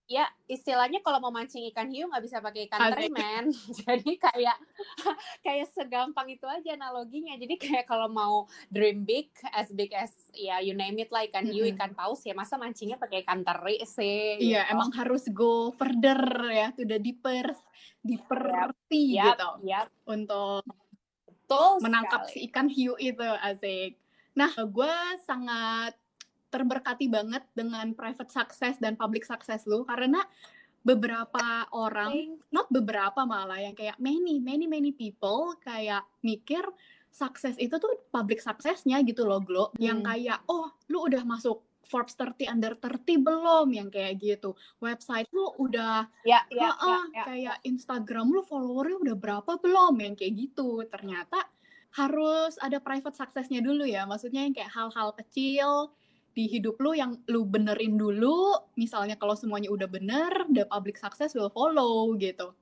[0.08, 3.52] Ya istilahnya kalau mau mancing ikan hiu nggak bisa pakai ikan teri men
[3.84, 4.56] jadi kayak
[5.44, 10.64] kayak segampang itu aja analoginya jadi kayak kalau mau dream big as big as ya
[10.64, 11.76] you name it lah ikan hiu Mm-mm.
[11.76, 14.72] ikan paus ya masa mancingnya pakai ikan teri sih Iya, gitu.
[14.72, 16.16] emang harus go further
[16.48, 17.52] ya, to the deeper,
[18.00, 20.64] deeper sea Yap, gitu yap, untuk
[21.28, 22.32] betul menangkap sekali.
[22.32, 24.00] si ikan hiu itu asik.
[24.32, 24.94] Nah, gue
[25.28, 25.92] sangat
[26.48, 30.24] terberkati banget dengan private success dan public success lu karena
[30.80, 36.64] beberapa orang, not beberapa malah yang kayak many, many, many people kayak mikir
[37.11, 39.74] sukses itu tuh public successnya gitu loh, Glo.
[39.76, 40.08] Yang Hmm.
[40.08, 44.52] kayak, oh, lu udah masuk Forbes 30 under 30 belum yang kayak gitu.
[44.76, 50.12] Website lu udah ya, ya, ya, ya, kayak Instagram lu followernya udah berapa belum yang
[50.12, 50.84] kayak gitu.
[50.84, 51.48] Ternyata
[51.96, 54.04] harus ada private successnya dulu ya.
[54.04, 55.96] Maksudnya yang kayak hal-hal kecil
[56.32, 58.56] di hidup lu yang lu benerin dulu.
[58.78, 62.54] Misalnya kalau semuanya udah bener, the public success will follow gitu.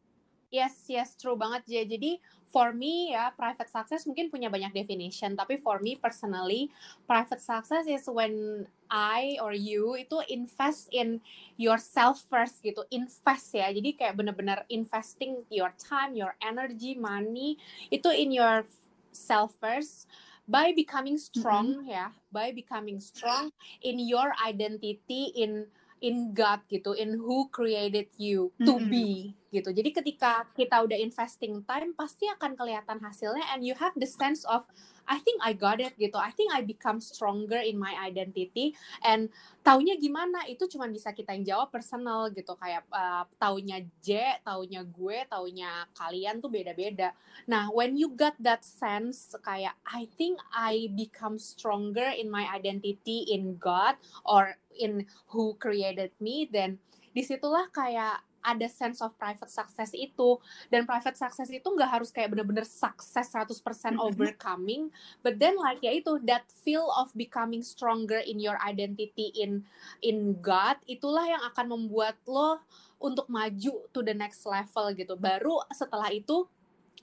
[0.46, 1.66] Yes, yes, true banget.
[1.66, 6.70] Jadi for me ya private success mungkin punya banyak definition, tapi for me personally
[7.05, 11.18] private success is when I or you itu invest in
[11.59, 13.74] yourself first gitu, invest ya.
[13.74, 17.59] Jadi kayak bener-bener investing your time, your energy, money
[17.90, 18.62] itu in your
[19.11, 20.07] self first
[20.46, 21.90] by becoming strong mm -hmm.
[21.90, 23.50] ya, by becoming strong
[23.82, 25.66] in your identity in
[25.98, 28.90] in God gitu, in who created you to mm -hmm.
[28.90, 29.09] be
[29.50, 29.74] gitu.
[29.74, 34.44] Jadi ketika kita udah investing time pasti akan kelihatan hasilnya and you have the sense
[34.46, 34.68] of
[35.07, 36.19] I think I got it gitu.
[36.19, 39.31] I think I become stronger in my identity and
[39.62, 44.83] taunya gimana itu cuma bisa kita yang jawab personal gitu kayak uh, taunya J, taunya
[44.87, 47.14] gue, taunya kalian tuh beda-beda.
[47.47, 53.31] Nah, when you got that sense kayak I think I become stronger in my identity
[53.31, 56.79] in God or in who created me then
[57.16, 60.38] di situlah kayak ada sense of private success itu
[60.70, 63.98] dan private success itu nggak harus kayak bener-bener sukses 100% mm-hmm.
[63.98, 64.94] overcoming
[65.26, 69.66] but then like ya itu that feel of becoming stronger in your identity in
[70.06, 72.62] in God itulah yang akan membuat lo
[73.02, 76.46] untuk maju to the next level gitu baru setelah itu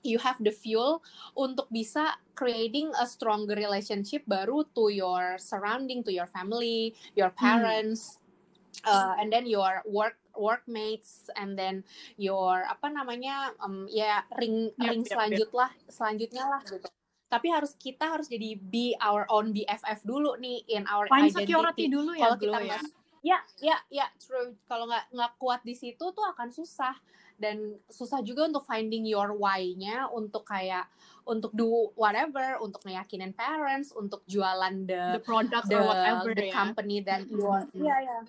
[0.03, 0.99] you have the fuel
[1.33, 7.39] untuk bisa creating a stronger relationship baru to your surrounding, to your family, your hmm.
[7.39, 8.19] parents,
[8.83, 8.91] hmm.
[8.91, 11.81] uh, and then your work workmates and then
[12.17, 15.59] your apa namanya um, ya ring yep, ring yep, selanjut yep.
[15.59, 16.87] lah selanjutnya lah gitu.
[17.33, 21.49] Tapi harus kita harus jadi be our own BFF dulu nih in our Find identity.
[21.49, 22.77] security dulu ya kalau kita ya.
[22.77, 22.85] Mas,
[23.25, 24.53] ya ya ya true.
[24.69, 26.93] Kalau nggak nggak kuat di situ tuh akan susah.
[27.33, 30.85] Dan susah juga untuk finding your why-nya untuk kayak
[31.25, 36.47] untuk do whatever untuk meyakinin parents untuk jualan the the product the, or whatever the
[36.47, 36.53] ya.
[36.53, 38.21] company that you want yeah yeah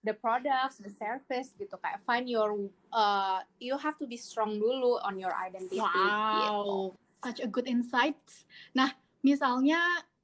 [0.00, 2.56] the products, the service gitu kayak find your
[2.92, 5.80] uh, you have to be strong dulu on your identity.
[5.80, 6.64] Wow, gitu.
[7.20, 8.18] such a good insight.
[8.72, 9.80] Nah, misalnya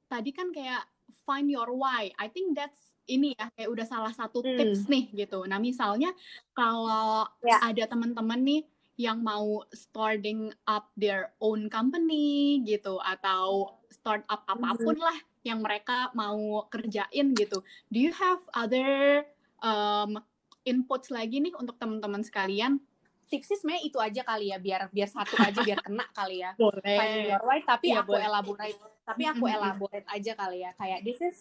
[0.09, 0.85] tadi kan kayak
[1.25, 2.09] find your why.
[2.17, 4.57] I think that's ini ya kayak udah salah satu hmm.
[4.57, 5.45] tips nih gitu.
[5.45, 6.11] Nah, misalnya
[6.51, 7.61] kalau yeah.
[7.63, 8.61] ada teman-teman nih
[8.97, 15.05] yang mau starting up their own company gitu atau startup apa pun mm -hmm.
[15.05, 17.61] lah yang mereka mau kerjain gitu.
[17.93, 19.23] Do you have other
[19.61, 20.19] um,
[20.67, 22.79] inputs lagi nih untuk teman-teman sekalian.
[23.27, 26.55] Tipsnya sebenarnya itu aja kali ya biar biar satu aja biar kena kali ya.
[26.61, 26.97] Boleh.
[26.99, 28.27] Find your right tapi ya, aku boleh.
[28.27, 28.79] elaborate.
[29.03, 30.71] Tapi aku elaborate aja kali ya.
[30.75, 31.35] Kayak this is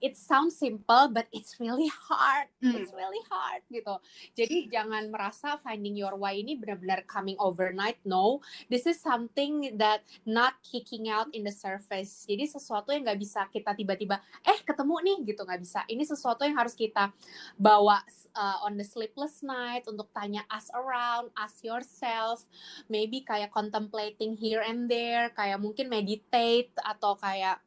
[0.00, 2.48] it sounds simple but it's really hard.
[2.62, 2.74] Hmm.
[2.74, 3.94] it's really hard gitu.
[4.34, 8.42] Jadi jangan merasa finding your why ini benar-benar coming overnight no.
[8.66, 12.26] This is something that not kicking out in the surface.
[12.26, 15.80] Jadi sesuatu yang nggak bisa kita tiba-tiba eh ketemu nih gitu nggak bisa.
[15.86, 17.10] Ini sesuatu yang harus kita
[17.58, 18.02] bawa
[18.34, 22.46] uh, on the sleepless night untuk tanya us around ask yourself.
[22.90, 27.62] Maybe kayak contemplating here and there kayak mungkin meditate atau kayak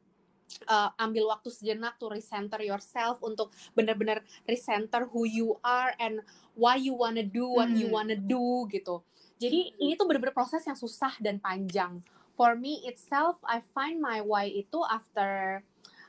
[0.68, 6.20] uh, ambil waktu sejenak to recenter yourself untuk benar-benar recenter who you are and
[6.54, 7.78] why you wanna do what hmm.
[7.78, 9.00] you wanna do gitu.
[9.42, 11.98] Jadi ini tuh benar-benar proses yang susah dan panjang.
[12.38, 15.60] For me itself, I find my why itu after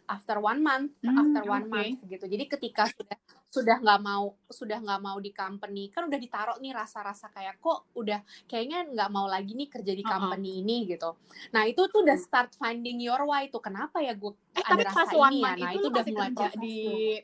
[0.07, 1.73] after one month, hmm, after one okay.
[1.73, 2.25] month gitu.
[2.29, 3.17] Jadi ketika sudah
[3.53, 5.93] sudah nggak mau sudah nggak mau di company.
[5.93, 10.01] Kan udah ditaruh nih rasa-rasa kayak kok udah kayaknya nggak mau lagi nih kerja di
[10.01, 10.61] company uh -huh.
[10.65, 11.09] ini gitu.
[11.53, 15.13] Nah itu tuh udah start finding your why itu kenapa ya gue eh, ada rasa
[15.29, 15.53] ini ya?
[15.53, 16.77] nah itu, itu udah mulai kerja di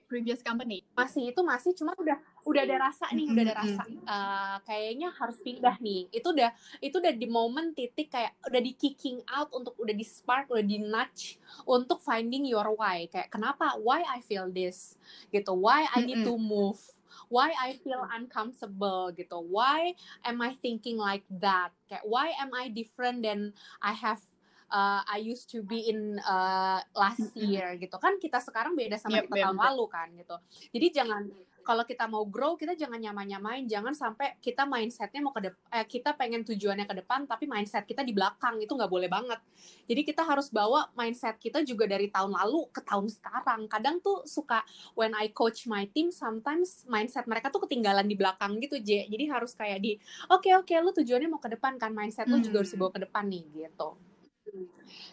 [0.05, 0.85] previous company?
[0.93, 3.83] Masih itu masih cuma udah udah ada rasa nih udah ada rasa.
[4.09, 6.09] uh, kayaknya harus pindah nih.
[6.09, 6.49] Itu udah
[6.81, 10.65] itu udah di momen titik kayak udah di kicking out untuk udah di spark udah
[10.65, 11.37] di nudge
[11.69, 13.05] untuk finding your why.
[13.13, 13.77] Kayak kenapa?
[13.77, 14.97] Why I feel this?
[15.29, 15.53] Gitu.
[15.53, 16.81] Why I need to move?
[17.29, 19.13] Why I feel uncomfortable?
[19.13, 19.37] Gitu.
[19.37, 19.93] Why
[20.25, 21.69] am I thinking like that?
[21.85, 24.25] Kayak why am I different than I have
[24.73, 27.77] uh, I used to be in uh, last year?
[27.77, 27.93] Gitu.
[28.01, 30.35] Kan kita sekarang beda sama yep, kita tahun lalu kan gitu.
[30.73, 31.29] Jadi jangan
[31.63, 35.85] kalau kita mau grow kita jangan nyamain-nyamain jangan sampai kita mindsetnya mau ke depan eh,
[35.85, 38.59] kita pengen tujuannya ke depan tapi mindset kita di belakang.
[38.63, 39.39] Itu nggak boleh banget.
[39.85, 43.69] Jadi kita harus bawa mindset kita juga dari tahun lalu ke tahun sekarang.
[43.69, 44.65] Kadang tuh suka
[44.97, 49.07] when I coach my team sometimes mindset mereka tuh ketinggalan di belakang gitu J.
[49.07, 49.95] Jadi harus kayak di
[50.27, 51.93] oke okay, oke okay, lu tujuannya mau ke depan kan?
[51.93, 54.08] Mindset lu juga harus dibawa ke depan nih gitu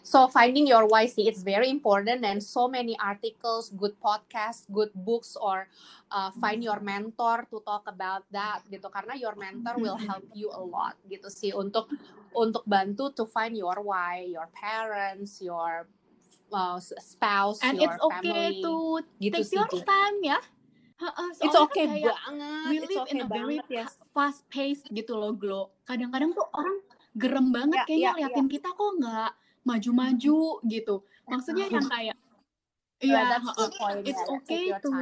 [0.07, 4.95] So finding your why sih it's very important and so many articles, good podcasts, good
[4.95, 5.67] books or
[6.09, 10.47] uh, find your mentor to talk about that gitu karena your mentor will help you
[10.55, 11.91] a lot gitu sih untuk
[12.33, 15.91] untuk bantu to find your why, your parents, your
[16.55, 18.63] uh, spouse, And your it's okay family.
[18.63, 18.75] to
[19.19, 20.39] gitu take sih, your time ya.
[20.97, 22.69] Heeh, It's soalnya okay kayak banget.
[22.73, 25.77] we it's live okay in a very banget, fast paced gitu loh, Glo.
[25.85, 26.81] Kadang-kadang tuh orang
[27.17, 29.31] gerem banget Ya, kayaknya ya, liatin kita kok nggak
[29.67, 30.95] maju-maju gitu.
[31.27, 32.17] Maksudnya yang kayak
[32.97, 33.57] Yeah, Iya, heeh.
[33.61, 34.01] good point.
[34.09, 34.93] it's Yeah, okay to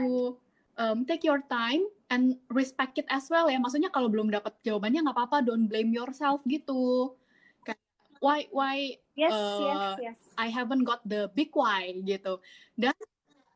[0.82, 3.62] um, take your time and respect it as well ya.
[3.62, 7.14] Maksudnya kalau belum dapat jawabannya nggak apa-apa, don't blame yourself gitu.
[7.62, 7.78] Kayak
[8.18, 10.18] why why Yes, uh, yes, yes.
[10.34, 12.42] I haven't got the big why gitu.
[12.74, 12.98] Dan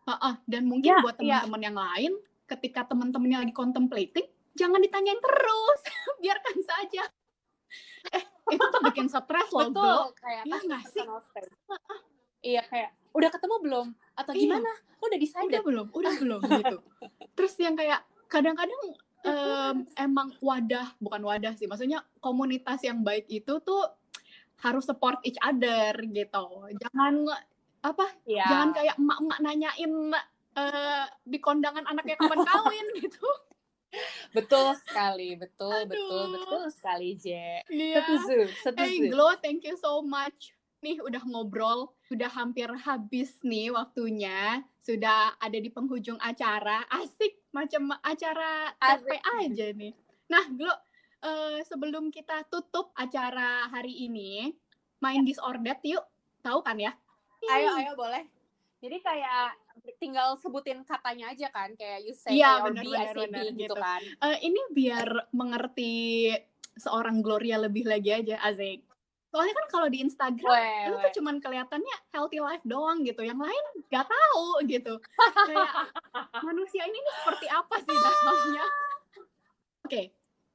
[0.07, 1.42] heeh, dan mungkin Ya, buat ya.
[1.42, 2.12] teman-teman yang lain
[2.47, 5.81] ketika teman-temannya lagi contemplating, jangan ditanyain terus,
[6.23, 7.03] biarkan saja.
[8.14, 9.69] Eh, itu tuh bikin stres loh.
[9.69, 11.05] Betul, kayak Iya kasih nggak sih?
[12.39, 13.87] Iya, kayak udah ketemu belum?
[14.15, 14.41] Atau Iya.
[14.41, 14.73] gimana?
[14.99, 15.61] Udah Udah decided?
[15.63, 16.77] belum, udah belum gitu.
[17.35, 18.83] Terus yang kayak kadang-kadang
[19.19, 23.83] em, emang wadah, bukan wadah sih, maksudnya komunitas yang baik itu tuh
[24.59, 26.45] harus support each other gitu.
[26.79, 27.27] Jangan
[27.79, 28.47] apa Iya.
[28.47, 29.93] jangan kayak emak-emak nanyain
[30.55, 33.27] eh, di kondangan anaknya kapan kawin gitu.
[34.37, 36.35] Betul sekali, betul, betul, Aduh.
[36.37, 37.27] betul sekali, J.
[37.72, 38.05] Iya.
[38.05, 38.38] Setuju,
[38.77, 39.12] Hey setuju.
[39.12, 40.53] Glo, thank you so much.
[40.79, 44.62] Nih udah ngobrol, sudah hampir habis nih waktunya.
[44.79, 46.87] Sudah ada di penghujung acara.
[46.87, 49.20] Asik, macam acara TP Asik.
[49.51, 49.92] aja nih.
[50.31, 50.74] Nah, Glo,
[51.24, 54.55] eh, sebelum kita tutup acara hari ini,
[55.03, 56.05] main disordered yuk.
[56.44, 56.94] Tahu kan ya?
[57.48, 58.38] Ayo, ayo boleh.
[58.79, 59.59] Jadi kayak
[59.99, 63.27] tinggal sebutin katanya aja kan, kayak you say A or benar, B, I benar, say
[63.27, 63.75] B benar, gitu gitu.
[63.75, 64.01] kan.
[64.03, 65.95] Eh, ini biar mengerti
[66.79, 68.87] seorang Gloria lebih lagi aja, Azik.
[69.29, 73.21] Soalnya kan kalau di Instagram Weh, tuh cuman kelihatannya healthy life doang gitu.
[73.27, 74.95] Yang lain nggak tahu gitu.
[75.53, 75.69] Kayak
[76.49, 78.64] manusia ini nih seperti apa sih dalamnya?
[79.85, 80.03] Oke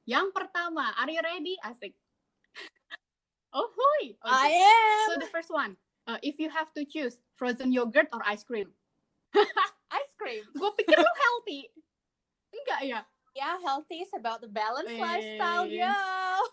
[0.04, 1.56] yang pertama are you ready?
[1.64, 1.96] Asik.
[3.56, 4.60] Oh hoy I okay.
[4.60, 5.06] am.
[5.08, 5.76] so the first one.
[6.04, 8.70] Uh, if you have to choose frozen yogurt or ice cream
[9.98, 10.44] ice cream.
[10.54, 11.60] gue pikir lu healthy
[12.54, 13.00] enggak ya
[13.34, 15.02] Yeah, healthy is about the balanced Wih.
[15.02, 15.90] lifestyle, yo.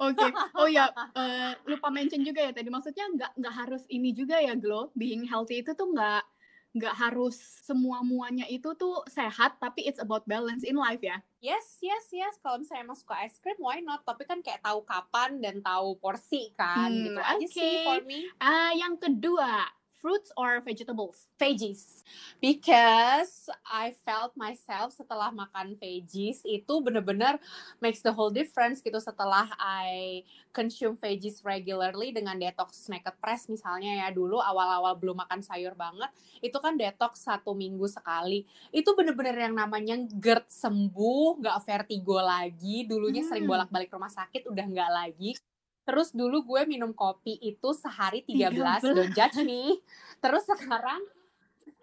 [0.02, 2.74] Oke, oh ya, eh, lupa mention juga ya tadi.
[2.74, 4.90] Maksudnya nggak nggak harus ini juga ya, Glo.
[4.98, 6.26] Being healthy itu tuh nggak
[6.74, 11.22] nggak harus semua muanya itu tuh sehat, tapi it's about balance in life ya.
[11.38, 12.42] Yes, yes, yes.
[12.42, 14.02] Kalau misalnya emang suka ice cream, why not?
[14.02, 18.26] Tapi kan kayak tahu kapan dan tahu porsi kan, Hmm, gitu aja sih for me.
[18.42, 19.70] Ah, yang kedua,
[20.02, 21.30] fruits or vegetables?
[21.38, 22.02] Veggies,
[22.42, 27.38] because I felt myself setelah makan veggies itu bener-bener
[27.78, 28.98] makes the whole difference gitu.
[28.98, 34.08] Setelah I consume veggies regularly dengan detox naked press misalnya ya.
[34.10, 36.10] Dulu awal-awal belum makan sayur banget
[36.42, 38.50] itu kan detox satu minggu sekali.
[38.74, 42.90] Itu bener-bener yang namanya GERD sembuh nggak vertigo lagi.
[42.90, 43.54] Dulunya sering Hmm.
[43.54, 45.38] bolak-balik rumah sakit udah nggak lagi
[45.92, 48.96] Terus dulu gue minum kopi itu sehari 13, 13.
[48.96, 49.84] don't judge me.
[50.24, 51.04] Terus sekarang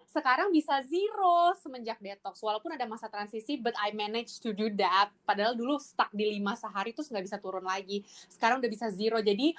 [0.09, 2.41] sekarang bisa zero semenjak detox.
[2.41, 5.13] Walaupun ada masa transisi, but I managed to do that.
[5.21, 8.01] Padahal dulu stuck di 5 sehari terus nggak bisa turun lagi.
[8.25, 9.21] Sekarang udah bisa zero.
[9.21, 9.53] Jadi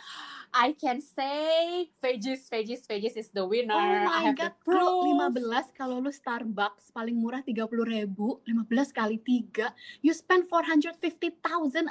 [0.50, 3.78] I can say veggies, veggies, veggies is the winner.
[3.78, 5.38] Oh I my have the god, bro, proof.
[5.38, 10.98] 15 kalau lu Starbucks paling murah 30 ribu, 15 kali 3, you spend 450,000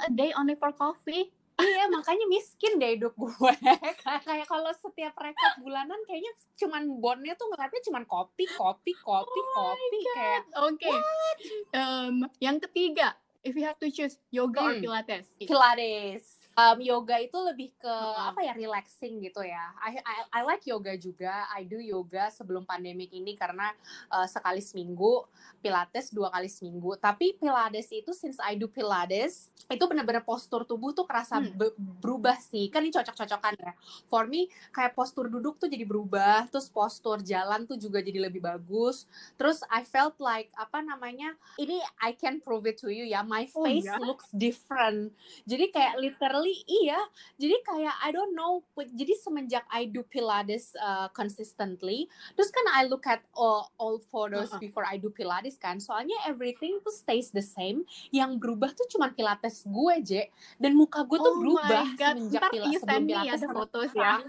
[0.04, 1.32] a day only for coffee.
[1.60, 3.52] Iya, makanya miskin deh hidup gue.
[4.26, 9.52] kayak kalau setiap rekap bulanan kayaknya cuman bonnya tuh ngeliatnya cuman kopi, kopi, kopi, Oh
[9.54, 10.92] kopi kayak Oke.
[11.76, 13.12] Um, yang ketiga,
[13.44, 14.82] if you have to choose yoga or Hmm.
[14.82, 15.28] pilates.
[15.38, 16.39] Pilates.
[16.60, 18.28] Um, yoga itu lebih ke Heeh.
[18.28, 19.72] apa ya relaxing gitu ya.
[19.80, 21.48] I, I I like yoga juga.
[21.48, 23.72] I do yoga sebelum pandemik ini karena
[24.08, 25.24] uh, sekali seminggu,
[25.58, 27.00] pilates dua kali seminggu.
[27.00, 31.54] Tapi pilates itu since I do pilates itu bener-bener postur tubuh tuh kerasa Hmm.
[31.54, 32.68] be- berubah sih.
[32.68, 33.72] Kan ini cocok-cocokan ya.
[34.06, 38.42] For me kayak postur duduk tuh jadi berubah, terus postur jalan tuh juga jadi lebih
[38.42, 39.08] bagus.
[39.38, 41.32] Terus I felt like apa namanya?
[41.56, 43.22] Ini I can prove it to you ya.
[43.22, 43.96] My Oh, face ya?
[43.96, 45.14] looks different.
[45.46, 47.00] Jadi kayak literally iya.
[47.36, 48.60] Jadi kayak I don't know.
[48.74, 54.48] Jadi semenjak I do Pilates uh, consistently, terus kan I look at all old photos
[54.48, 54.58] Uh-uh.
[54.58, 55.78] before I do Pilates kan.
[55.78, 57.82] Soalnya everything tuh stays the same.
[58.08, 60.22] Yang berubah tuh cuma Pilates gue, Je.
[60.56, 63.48] Dan muka gue tuh Oh berubah semenjak Ntar Pila- you sebelum Pilates ya.
[63.88, 64.22] sekarang.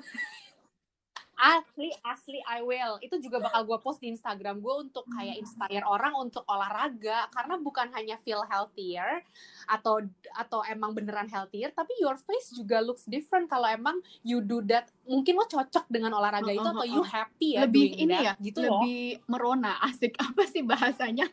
[1.42, 3.02] Asli, asli I will.
[3.02, 7.58] Itu juga bakal gue post di Instagram gue untuk kayak inspire orang untuk olahraga karena
[7.58, 9.26] bukan hanya feel healthier
[9.66, 10.06] atau
[10.38, 14.94] atau emang beneran healthier, tapi your face juga looks different kalau emang you do that.
[15.10, 18.34] Mungkin lo cocok dengan olahraga itu atau you happy ya lebih doing ini that, ya,
[18.38, 19.26] gitu lebih loh.
[19.26, 19.74] merona.
[19.90, 21.26] Asik apa sih bahasanya?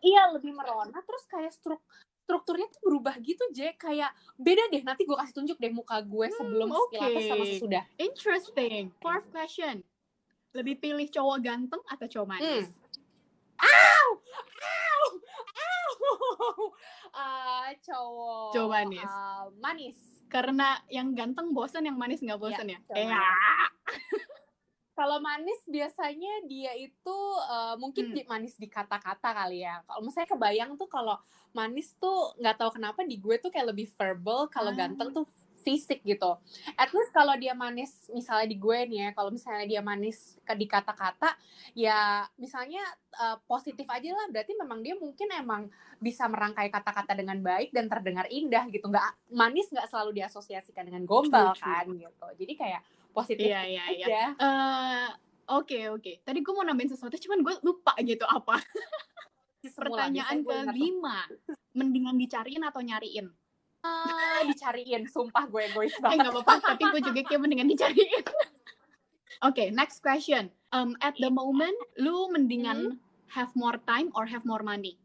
[0.00, 1.84] Iya, lebih merona terus kayak struk
[2.30, 3.74] strukturnya tuh berubah gitu, J.
[3.74, 4.80] Kayak beda deh.
[4.80, 7.50] Nanti gue kasih tunjuk deh muka gue sebelum Hmm, pilates sama oke.
[7.50, 7.82] sesudah.
[7.96, 8.94] Interesting.
[8.96, 9.82] Fourth question.
[10.52, 12.70] Lebih pilih cowok ganteng atau cowok manis?
[13.58, 14.08] Ow!
[14.62, 15.02] Ow!
[15.58, 16.58] Ow!
[17.10, 19.02] Eh, cowok Cowok manis.
[19.04, 19.98] eh, manis.
[20.26, 22.78] Karena yang ganteng bosan, yang manis nggak bosan ya?
[22.80, 23.22] cowok Iya.
[25.00, 28.14] Kalau manis biasanya dia itu eh, mungkin Hmm.
[28.14, 29.80] di- manis di kata-kata kali ya.
[29.82, 31.16] Kalau misalnya kebayang tuh kalau
[31.50, 34.76] manis tuh nggak tahu kenapa di gue tuh kayak lebih verbal, kalau Ah.
[34.76, 35.24] ganteng tuh
[35.60, 36.36] fisik gitu.
[36.74, 40.52] At least kalau dia manis, misalnya di gue nih ya, kalau misalnya dia manis ke
[40.52, 41.36] di kata-kata,
[41.74, 41.98] ya
[42.36, 42.80] misalnya
[43.12, 44.28] eh, positif aja lah.
[44.28, 45.66] Berarti memang dia mungkin emang
[45.98, 48.84] bisa merangkai kata-kata dengan baik dan terdengar indah gitu.
[48.84, 52.26] Nggak manis nggak selalu diasosiasikan dengan gombal kan gitu.
[52.38, 52.80] Jadi kayak
[53.10, 54.06] positif Iya, iya, iya.
[54.06, 54.22] aja.
[54.36, 55.08] Eh,
[55.50, 56.22] Oke, oke.
[56.22, 58.62] Tadi gue mau nambahin sesuatu, cuman gue lupa gitu apa.
[59.60, 61.26] Semula, Pertanyaan kelima.
[61.74, 63.26] Mendingan dicariin atau nyariin?
[63.82, 66.22] Ah, dicariin, sumpah gue egois Eh, banget.
[66.22, 68.24] nggak apa-apa, tapi gue juga kayak mendingan dicariin.
[69.42, 70.54] Oke, next question.
[70.70, 72.96] Um, at the moment, lu mendingan Hmm?
[73.32, 75.02] have more time or have more money?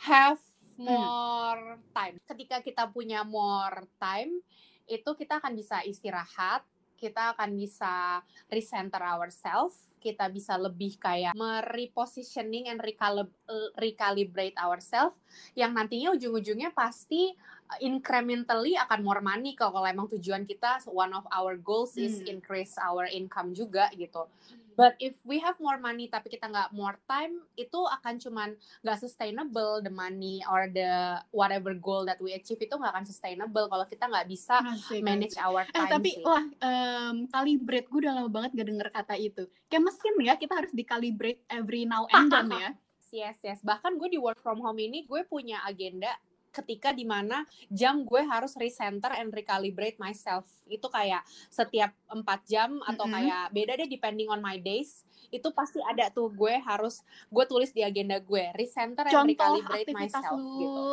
[0.00, 0.40] Have
[0.72, 0.88] Hmm.
[0.88, 2.16] more time.
[2.24, 4.40] Ketika kita punya more time,
[4.84, 6.64] itu kita akan bisa istirahat,
[7.02, 13.34] kita akan bisa recenter ourselves, kita bisa lebih kayak merepositioning and recalib-
[13.74, 15.18] recalibrate ourselves,
[15.58, 21.26] yang nantinya ujung-ujungnya pasti uh, incrementally akan more money kalau emang tujuan kita one of
[21.34, 22.38] our goals is Hmm.
[22.38, 24.30] increase our income juga gitu.
[24.72, 28.48] But if we have more money tapi kita nggak more time, itu akan cuman
[28.80, 33.68] nggak sustainable the money or the whatever goal that we achieve itu nggak akan sustainable
[33.68, 35.44] kalau kita nggak bisa Asik, manage asik.
[35.44, 36.24] our Eh time tapi sih.
[36.24, 39.44] wah um, calibrate gue udah lama banget gak denger kata itu.
[39.68, 42.70] Kayak mesin ya kita harus dicalibrate every now and then ya.
[43.12, 43.60] Yes, yes.
[43.60, 46.08] Bahkan gue di work from home ini gue punya agenda
[46.52, 50.44] ketika di mana jam gue harus recenter and recalibrate myself.
[50.68, 53.16] Itu kayak setiap empat jam atau Mm-mm.
[53.16, 55.02] kayak beda deh depending on my days.
[55.32, 57.00] Itu pasti ada tuh gue harus
[57.32, 60.84] gue tulis di agenda gue recenter and Contoh recalibrate myself lu gitu.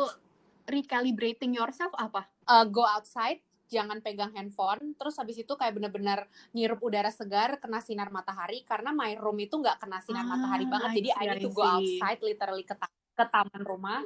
[0.64, 2.24] recalibrating yourself apa?
[2.48, 7.78] Uh, go outside jangan pegang handphone terus habis itu kayak bener-bener ngirup udara segar kena
[7.78, 11.28] sinar matahari karena my room itu nggak kena sinar Ah, matahari banget jadi I see,
[11.38, 14.02] need to go outside literally ke, ta- ke taman rumah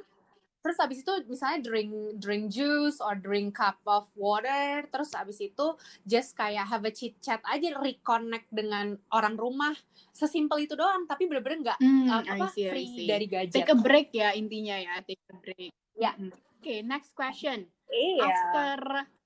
[0.65, 5.77] terus habis itu misalnya drink drink juice or drink cup of water terus habis itu
[6.03, 9.77] just kayak have a chit chat aja reconnect dengan orang rumah
[10.09, 13.05] sesimpel itu doang tapi bener-bener nggak Hmm, uh, I apa see, I free see.
[13.05, 15.73] dari gadget Take a break ya intinya ya, take a break.
[15.95, 16.17] Ya.
[16.17, 16.33] Mm.
[16.33, 17.69] Oke, next question.
[17.91, 18.73] iya After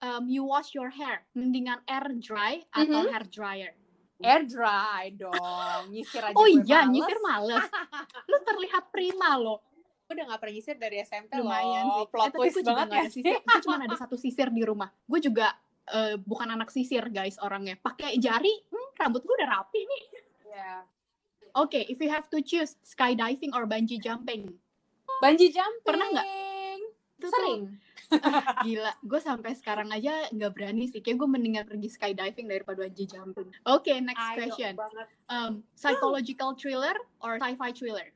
[0.00, 3.14] um, you wash your hair, mendingan air dry atau Mhm.
[3.14, 3.72] hair dryer?
[4.18, 6.90] air dry dong nyisir aja Oh iya, males.
[6.90, 7.66] nyisir males.
[8.30, 9.62] Lu terlihat prima loh.
[10.08, 11.96] Gue udah gak pernah nyisir dari SMP Lumayan loh.
[12.00, 12.04] sih.
[12.08, 13.36] Plot Eh, twist gue juga banget ya sisir.
[13.44, 14.88] Gue cuma ada satu sisir di rumah.
[15.04, 15.52] Gue juga
[15.92, 17.76] eh, bukan anak sisir guys orangnya.
[17.76, 20.02] Pakai jari, hmm, rambut gue udah rapi nih.
[20.48, 20.72] Iya.
[21.60, 24.48] Oke, if you have to choose skydiving or bungee jumping,
[25.18, 25.84] Bungee jumping.
[25.84, 26.26] Pernah nggak?
[27.18, 27.62] Tuh Sering.
[28.64, 31.04] Gila, gue sampai sekarang aja nggak berani sih.
[31.04, 33.48] Kayak gue mendingan pergi skydiving daripada bungee jumping.
[33.68, 34.72] Oke, next Ayo question.
[34.78, 35.06] banget.
[35.28, 38.08] Um, psychological thriller or sci-fi thriller?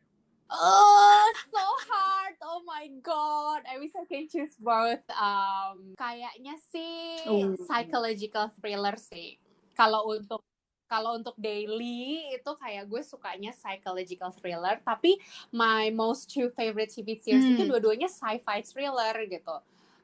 [0.52, 2.34] Oh, so hard.
[2.44, 3.64] Oh my god.
[3.64, 5.00] I wish I can choose both.
[5.16, 7.56] Um, kayaknya sih Oh.
[7.64, 9.40] psychological thriller sih.
[9.72, 10.44] Kalau untuk
[10.92, 15.16] kalau untuk daily itu kayak gue sukanya psychological thriller, tapi
[15.48, 17.72] my most two favorite TV series itu Hmm.
[17.72, 19.56] dua-duanya sci-fi thriller gitu.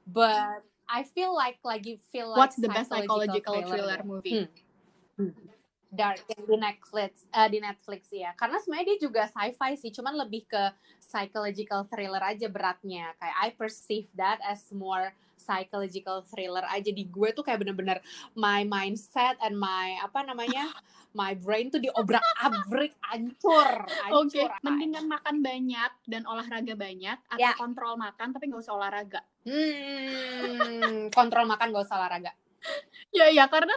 [0.09, 4.09] But I feel like lagi feel like What's the best psychological thriller gitu.
[4.09, 4.49] movie?
[5.21, 5.37] Hmm.
[5.89, 8.37] Dark yang di Netflix, eh, di Netflix ya.
[8.37, 10.63] Karena sebenarnya dia juga sci-fi sih, cuman lebih ke
[11.01, 13.17] psychological thriller aja beratnya.
[13.17, 18.03] Kayak I perceive that as more psychological thriller aja di gue tuh kayak bener-bener
[18.35, 20.67] my mindset and my apa namanya
[21.17, 24.51] my brain tuh diobrak-abrik hancur, Oke, hancur.
[24.61, 27.57] mendingan makan banyak dan olahraga banyak atau Ya.
[27.57, 29.23] kontrol makan tapi nggak usah olahraga.
[29.49, 32.33] Hmm, kontrol makan gak usah olahraga.
[33.17, 33.73] Ya ya karena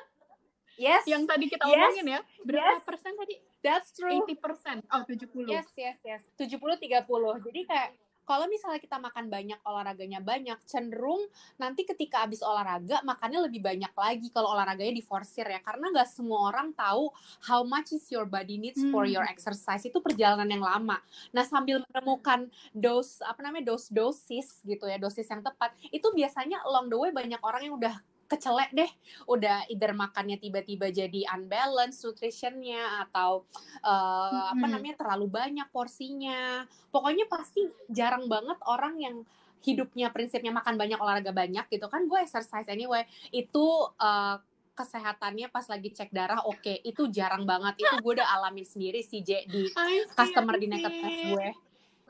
[0.75, 1.75] Yes, yang tadi kita Yes.
[1.75, 2.83] omongin ya, berapa Yes.
[2.85, 3.35] persen tadi?
[3.61, 4.09] that's true.
[4.09, 4.75] 80 persen.
[4.89, 5.45] Oh, 70.
[5.45, 6.21] Yes, yes, yes.
[6.35, 7.37] 70 30.
[7.39, 11.19] Jadi kayak kalau misalnya kita makan banyak olahraganya banyak cenderung
[11.57, 16.47] nanti ketika habis olahraga makannya lebih banyak lagi kalau olahraganya diforsir ya karena nggak semua
[16.47, 17.11] orang tahu
[17.43, 19.19] how much is your body needs for Hmm.
[19.19, 24.85] your exercise itu perjalanan yang lama nah sambil menemukan dos apa namanya dos dosis gitu
[24.85, 27.99] ya dosis yang tepat itu biasanya along the way banyak orang yang udah
[28.31, 28.91] kecelek deh.
[29.27, 33.43] Udah either makannya tiba-tiba jadi unbalance nutritionnya atau
[33.83, 34.71] eh, apa Mm-mm.
[34.71, 36.63] namanya terlalu banyak porsinya.
[36.87, 39.15] Pokoknya pasti jarang banget orang yang
[39.61, 43.03] hidupnya prinsipnya makan banyak olahraga banyak gitu kan gue exercise anyway.
[43.35, 44.39] Itu eh,
[44.71, 47.83] kesehatannya pas lagi cek darah oke itu jarang banget.
[47.83, 51.35] Itu gue udah alamin sendiri sih J di see, customer di Naked see.
[51.35, 51.47] gue.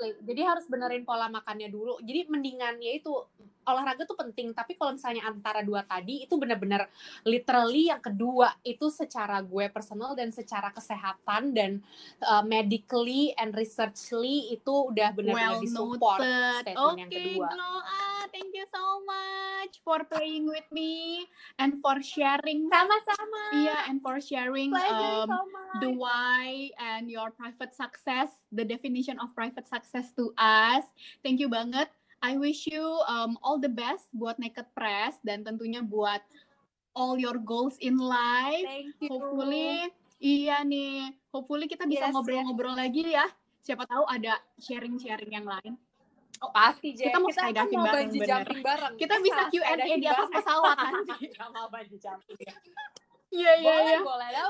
[0.01, 2.01] Jadi harus benerin pola makannya dulu.
[2.01, 3.13] Jadi mendingan ya itu
[3.65, 6.89] olahraga tuh penting tapi kalau misalnya antara dua tadi itu bener-bener
[7.23, 11.71] literally yang kedua itu secara gue personal dan secara kesehatan dan
[12.25, 16.63] uh, medically and researchly itu udah bener-bener well disupport noted.
[16.65, 17.47] statement yang Okay, kedua.
[17.51, 21.25] Glow, ah, thank you so much for playing with me
[21.61, 22.65] and for sharing.
[22.67, 25.79] sama-sama Yeah, and for sharing Pleasure um, so much.
[25.83, 30.87] the why and your private success, the definition of private success to us.
[31.21, 31.91] Thank you banget.
[32.21, 36.21] I wish you um, all the best buat Naked Press dan tentunya buat
[36.93, 38.61] all your goals in life.
[38.61, 39.89] thank you Hopefully,
[40.21, 41.17] iya nih.
[41.33, 43.25] Hopefully kita bisa Yes, ngobrol-ngobrol lagi ya.
[43.65, 45.77] Siapa tahu ada sharing-sharing yang lain.
[46.41, 47.13] oh, pasti Jen.
[47.13, 48.09] Kita mau kan skydiving mau bareng,
[48.65, 51.13] bareng Kita bisa Q&A di atas pesawat nanti.
[51.37, 52.37] Nggak mau bungee jumping.
[53.31, 53.99] Iya, iya, iya.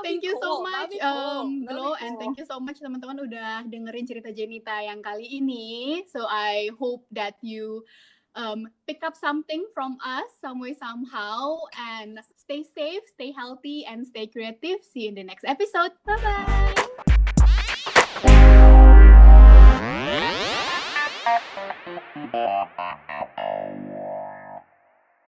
[0.02, 0.66] Thank you so cool.
[0.66, 5.38] Much, um, Glow, and thank you so much teman-teman udah dengerin cerita Jenita yang kali
[5.38, 6.02] ini.
[6.10, 7.86] So I hope that you
[8.34, 14.02] um, pick up something from us some way somehow, and stay safe, stay healthy, and
[14.02, 14.82] stay creative.
[14.82, 15.94] See you in the next episode.
[16.02, 16.74] Bye bye.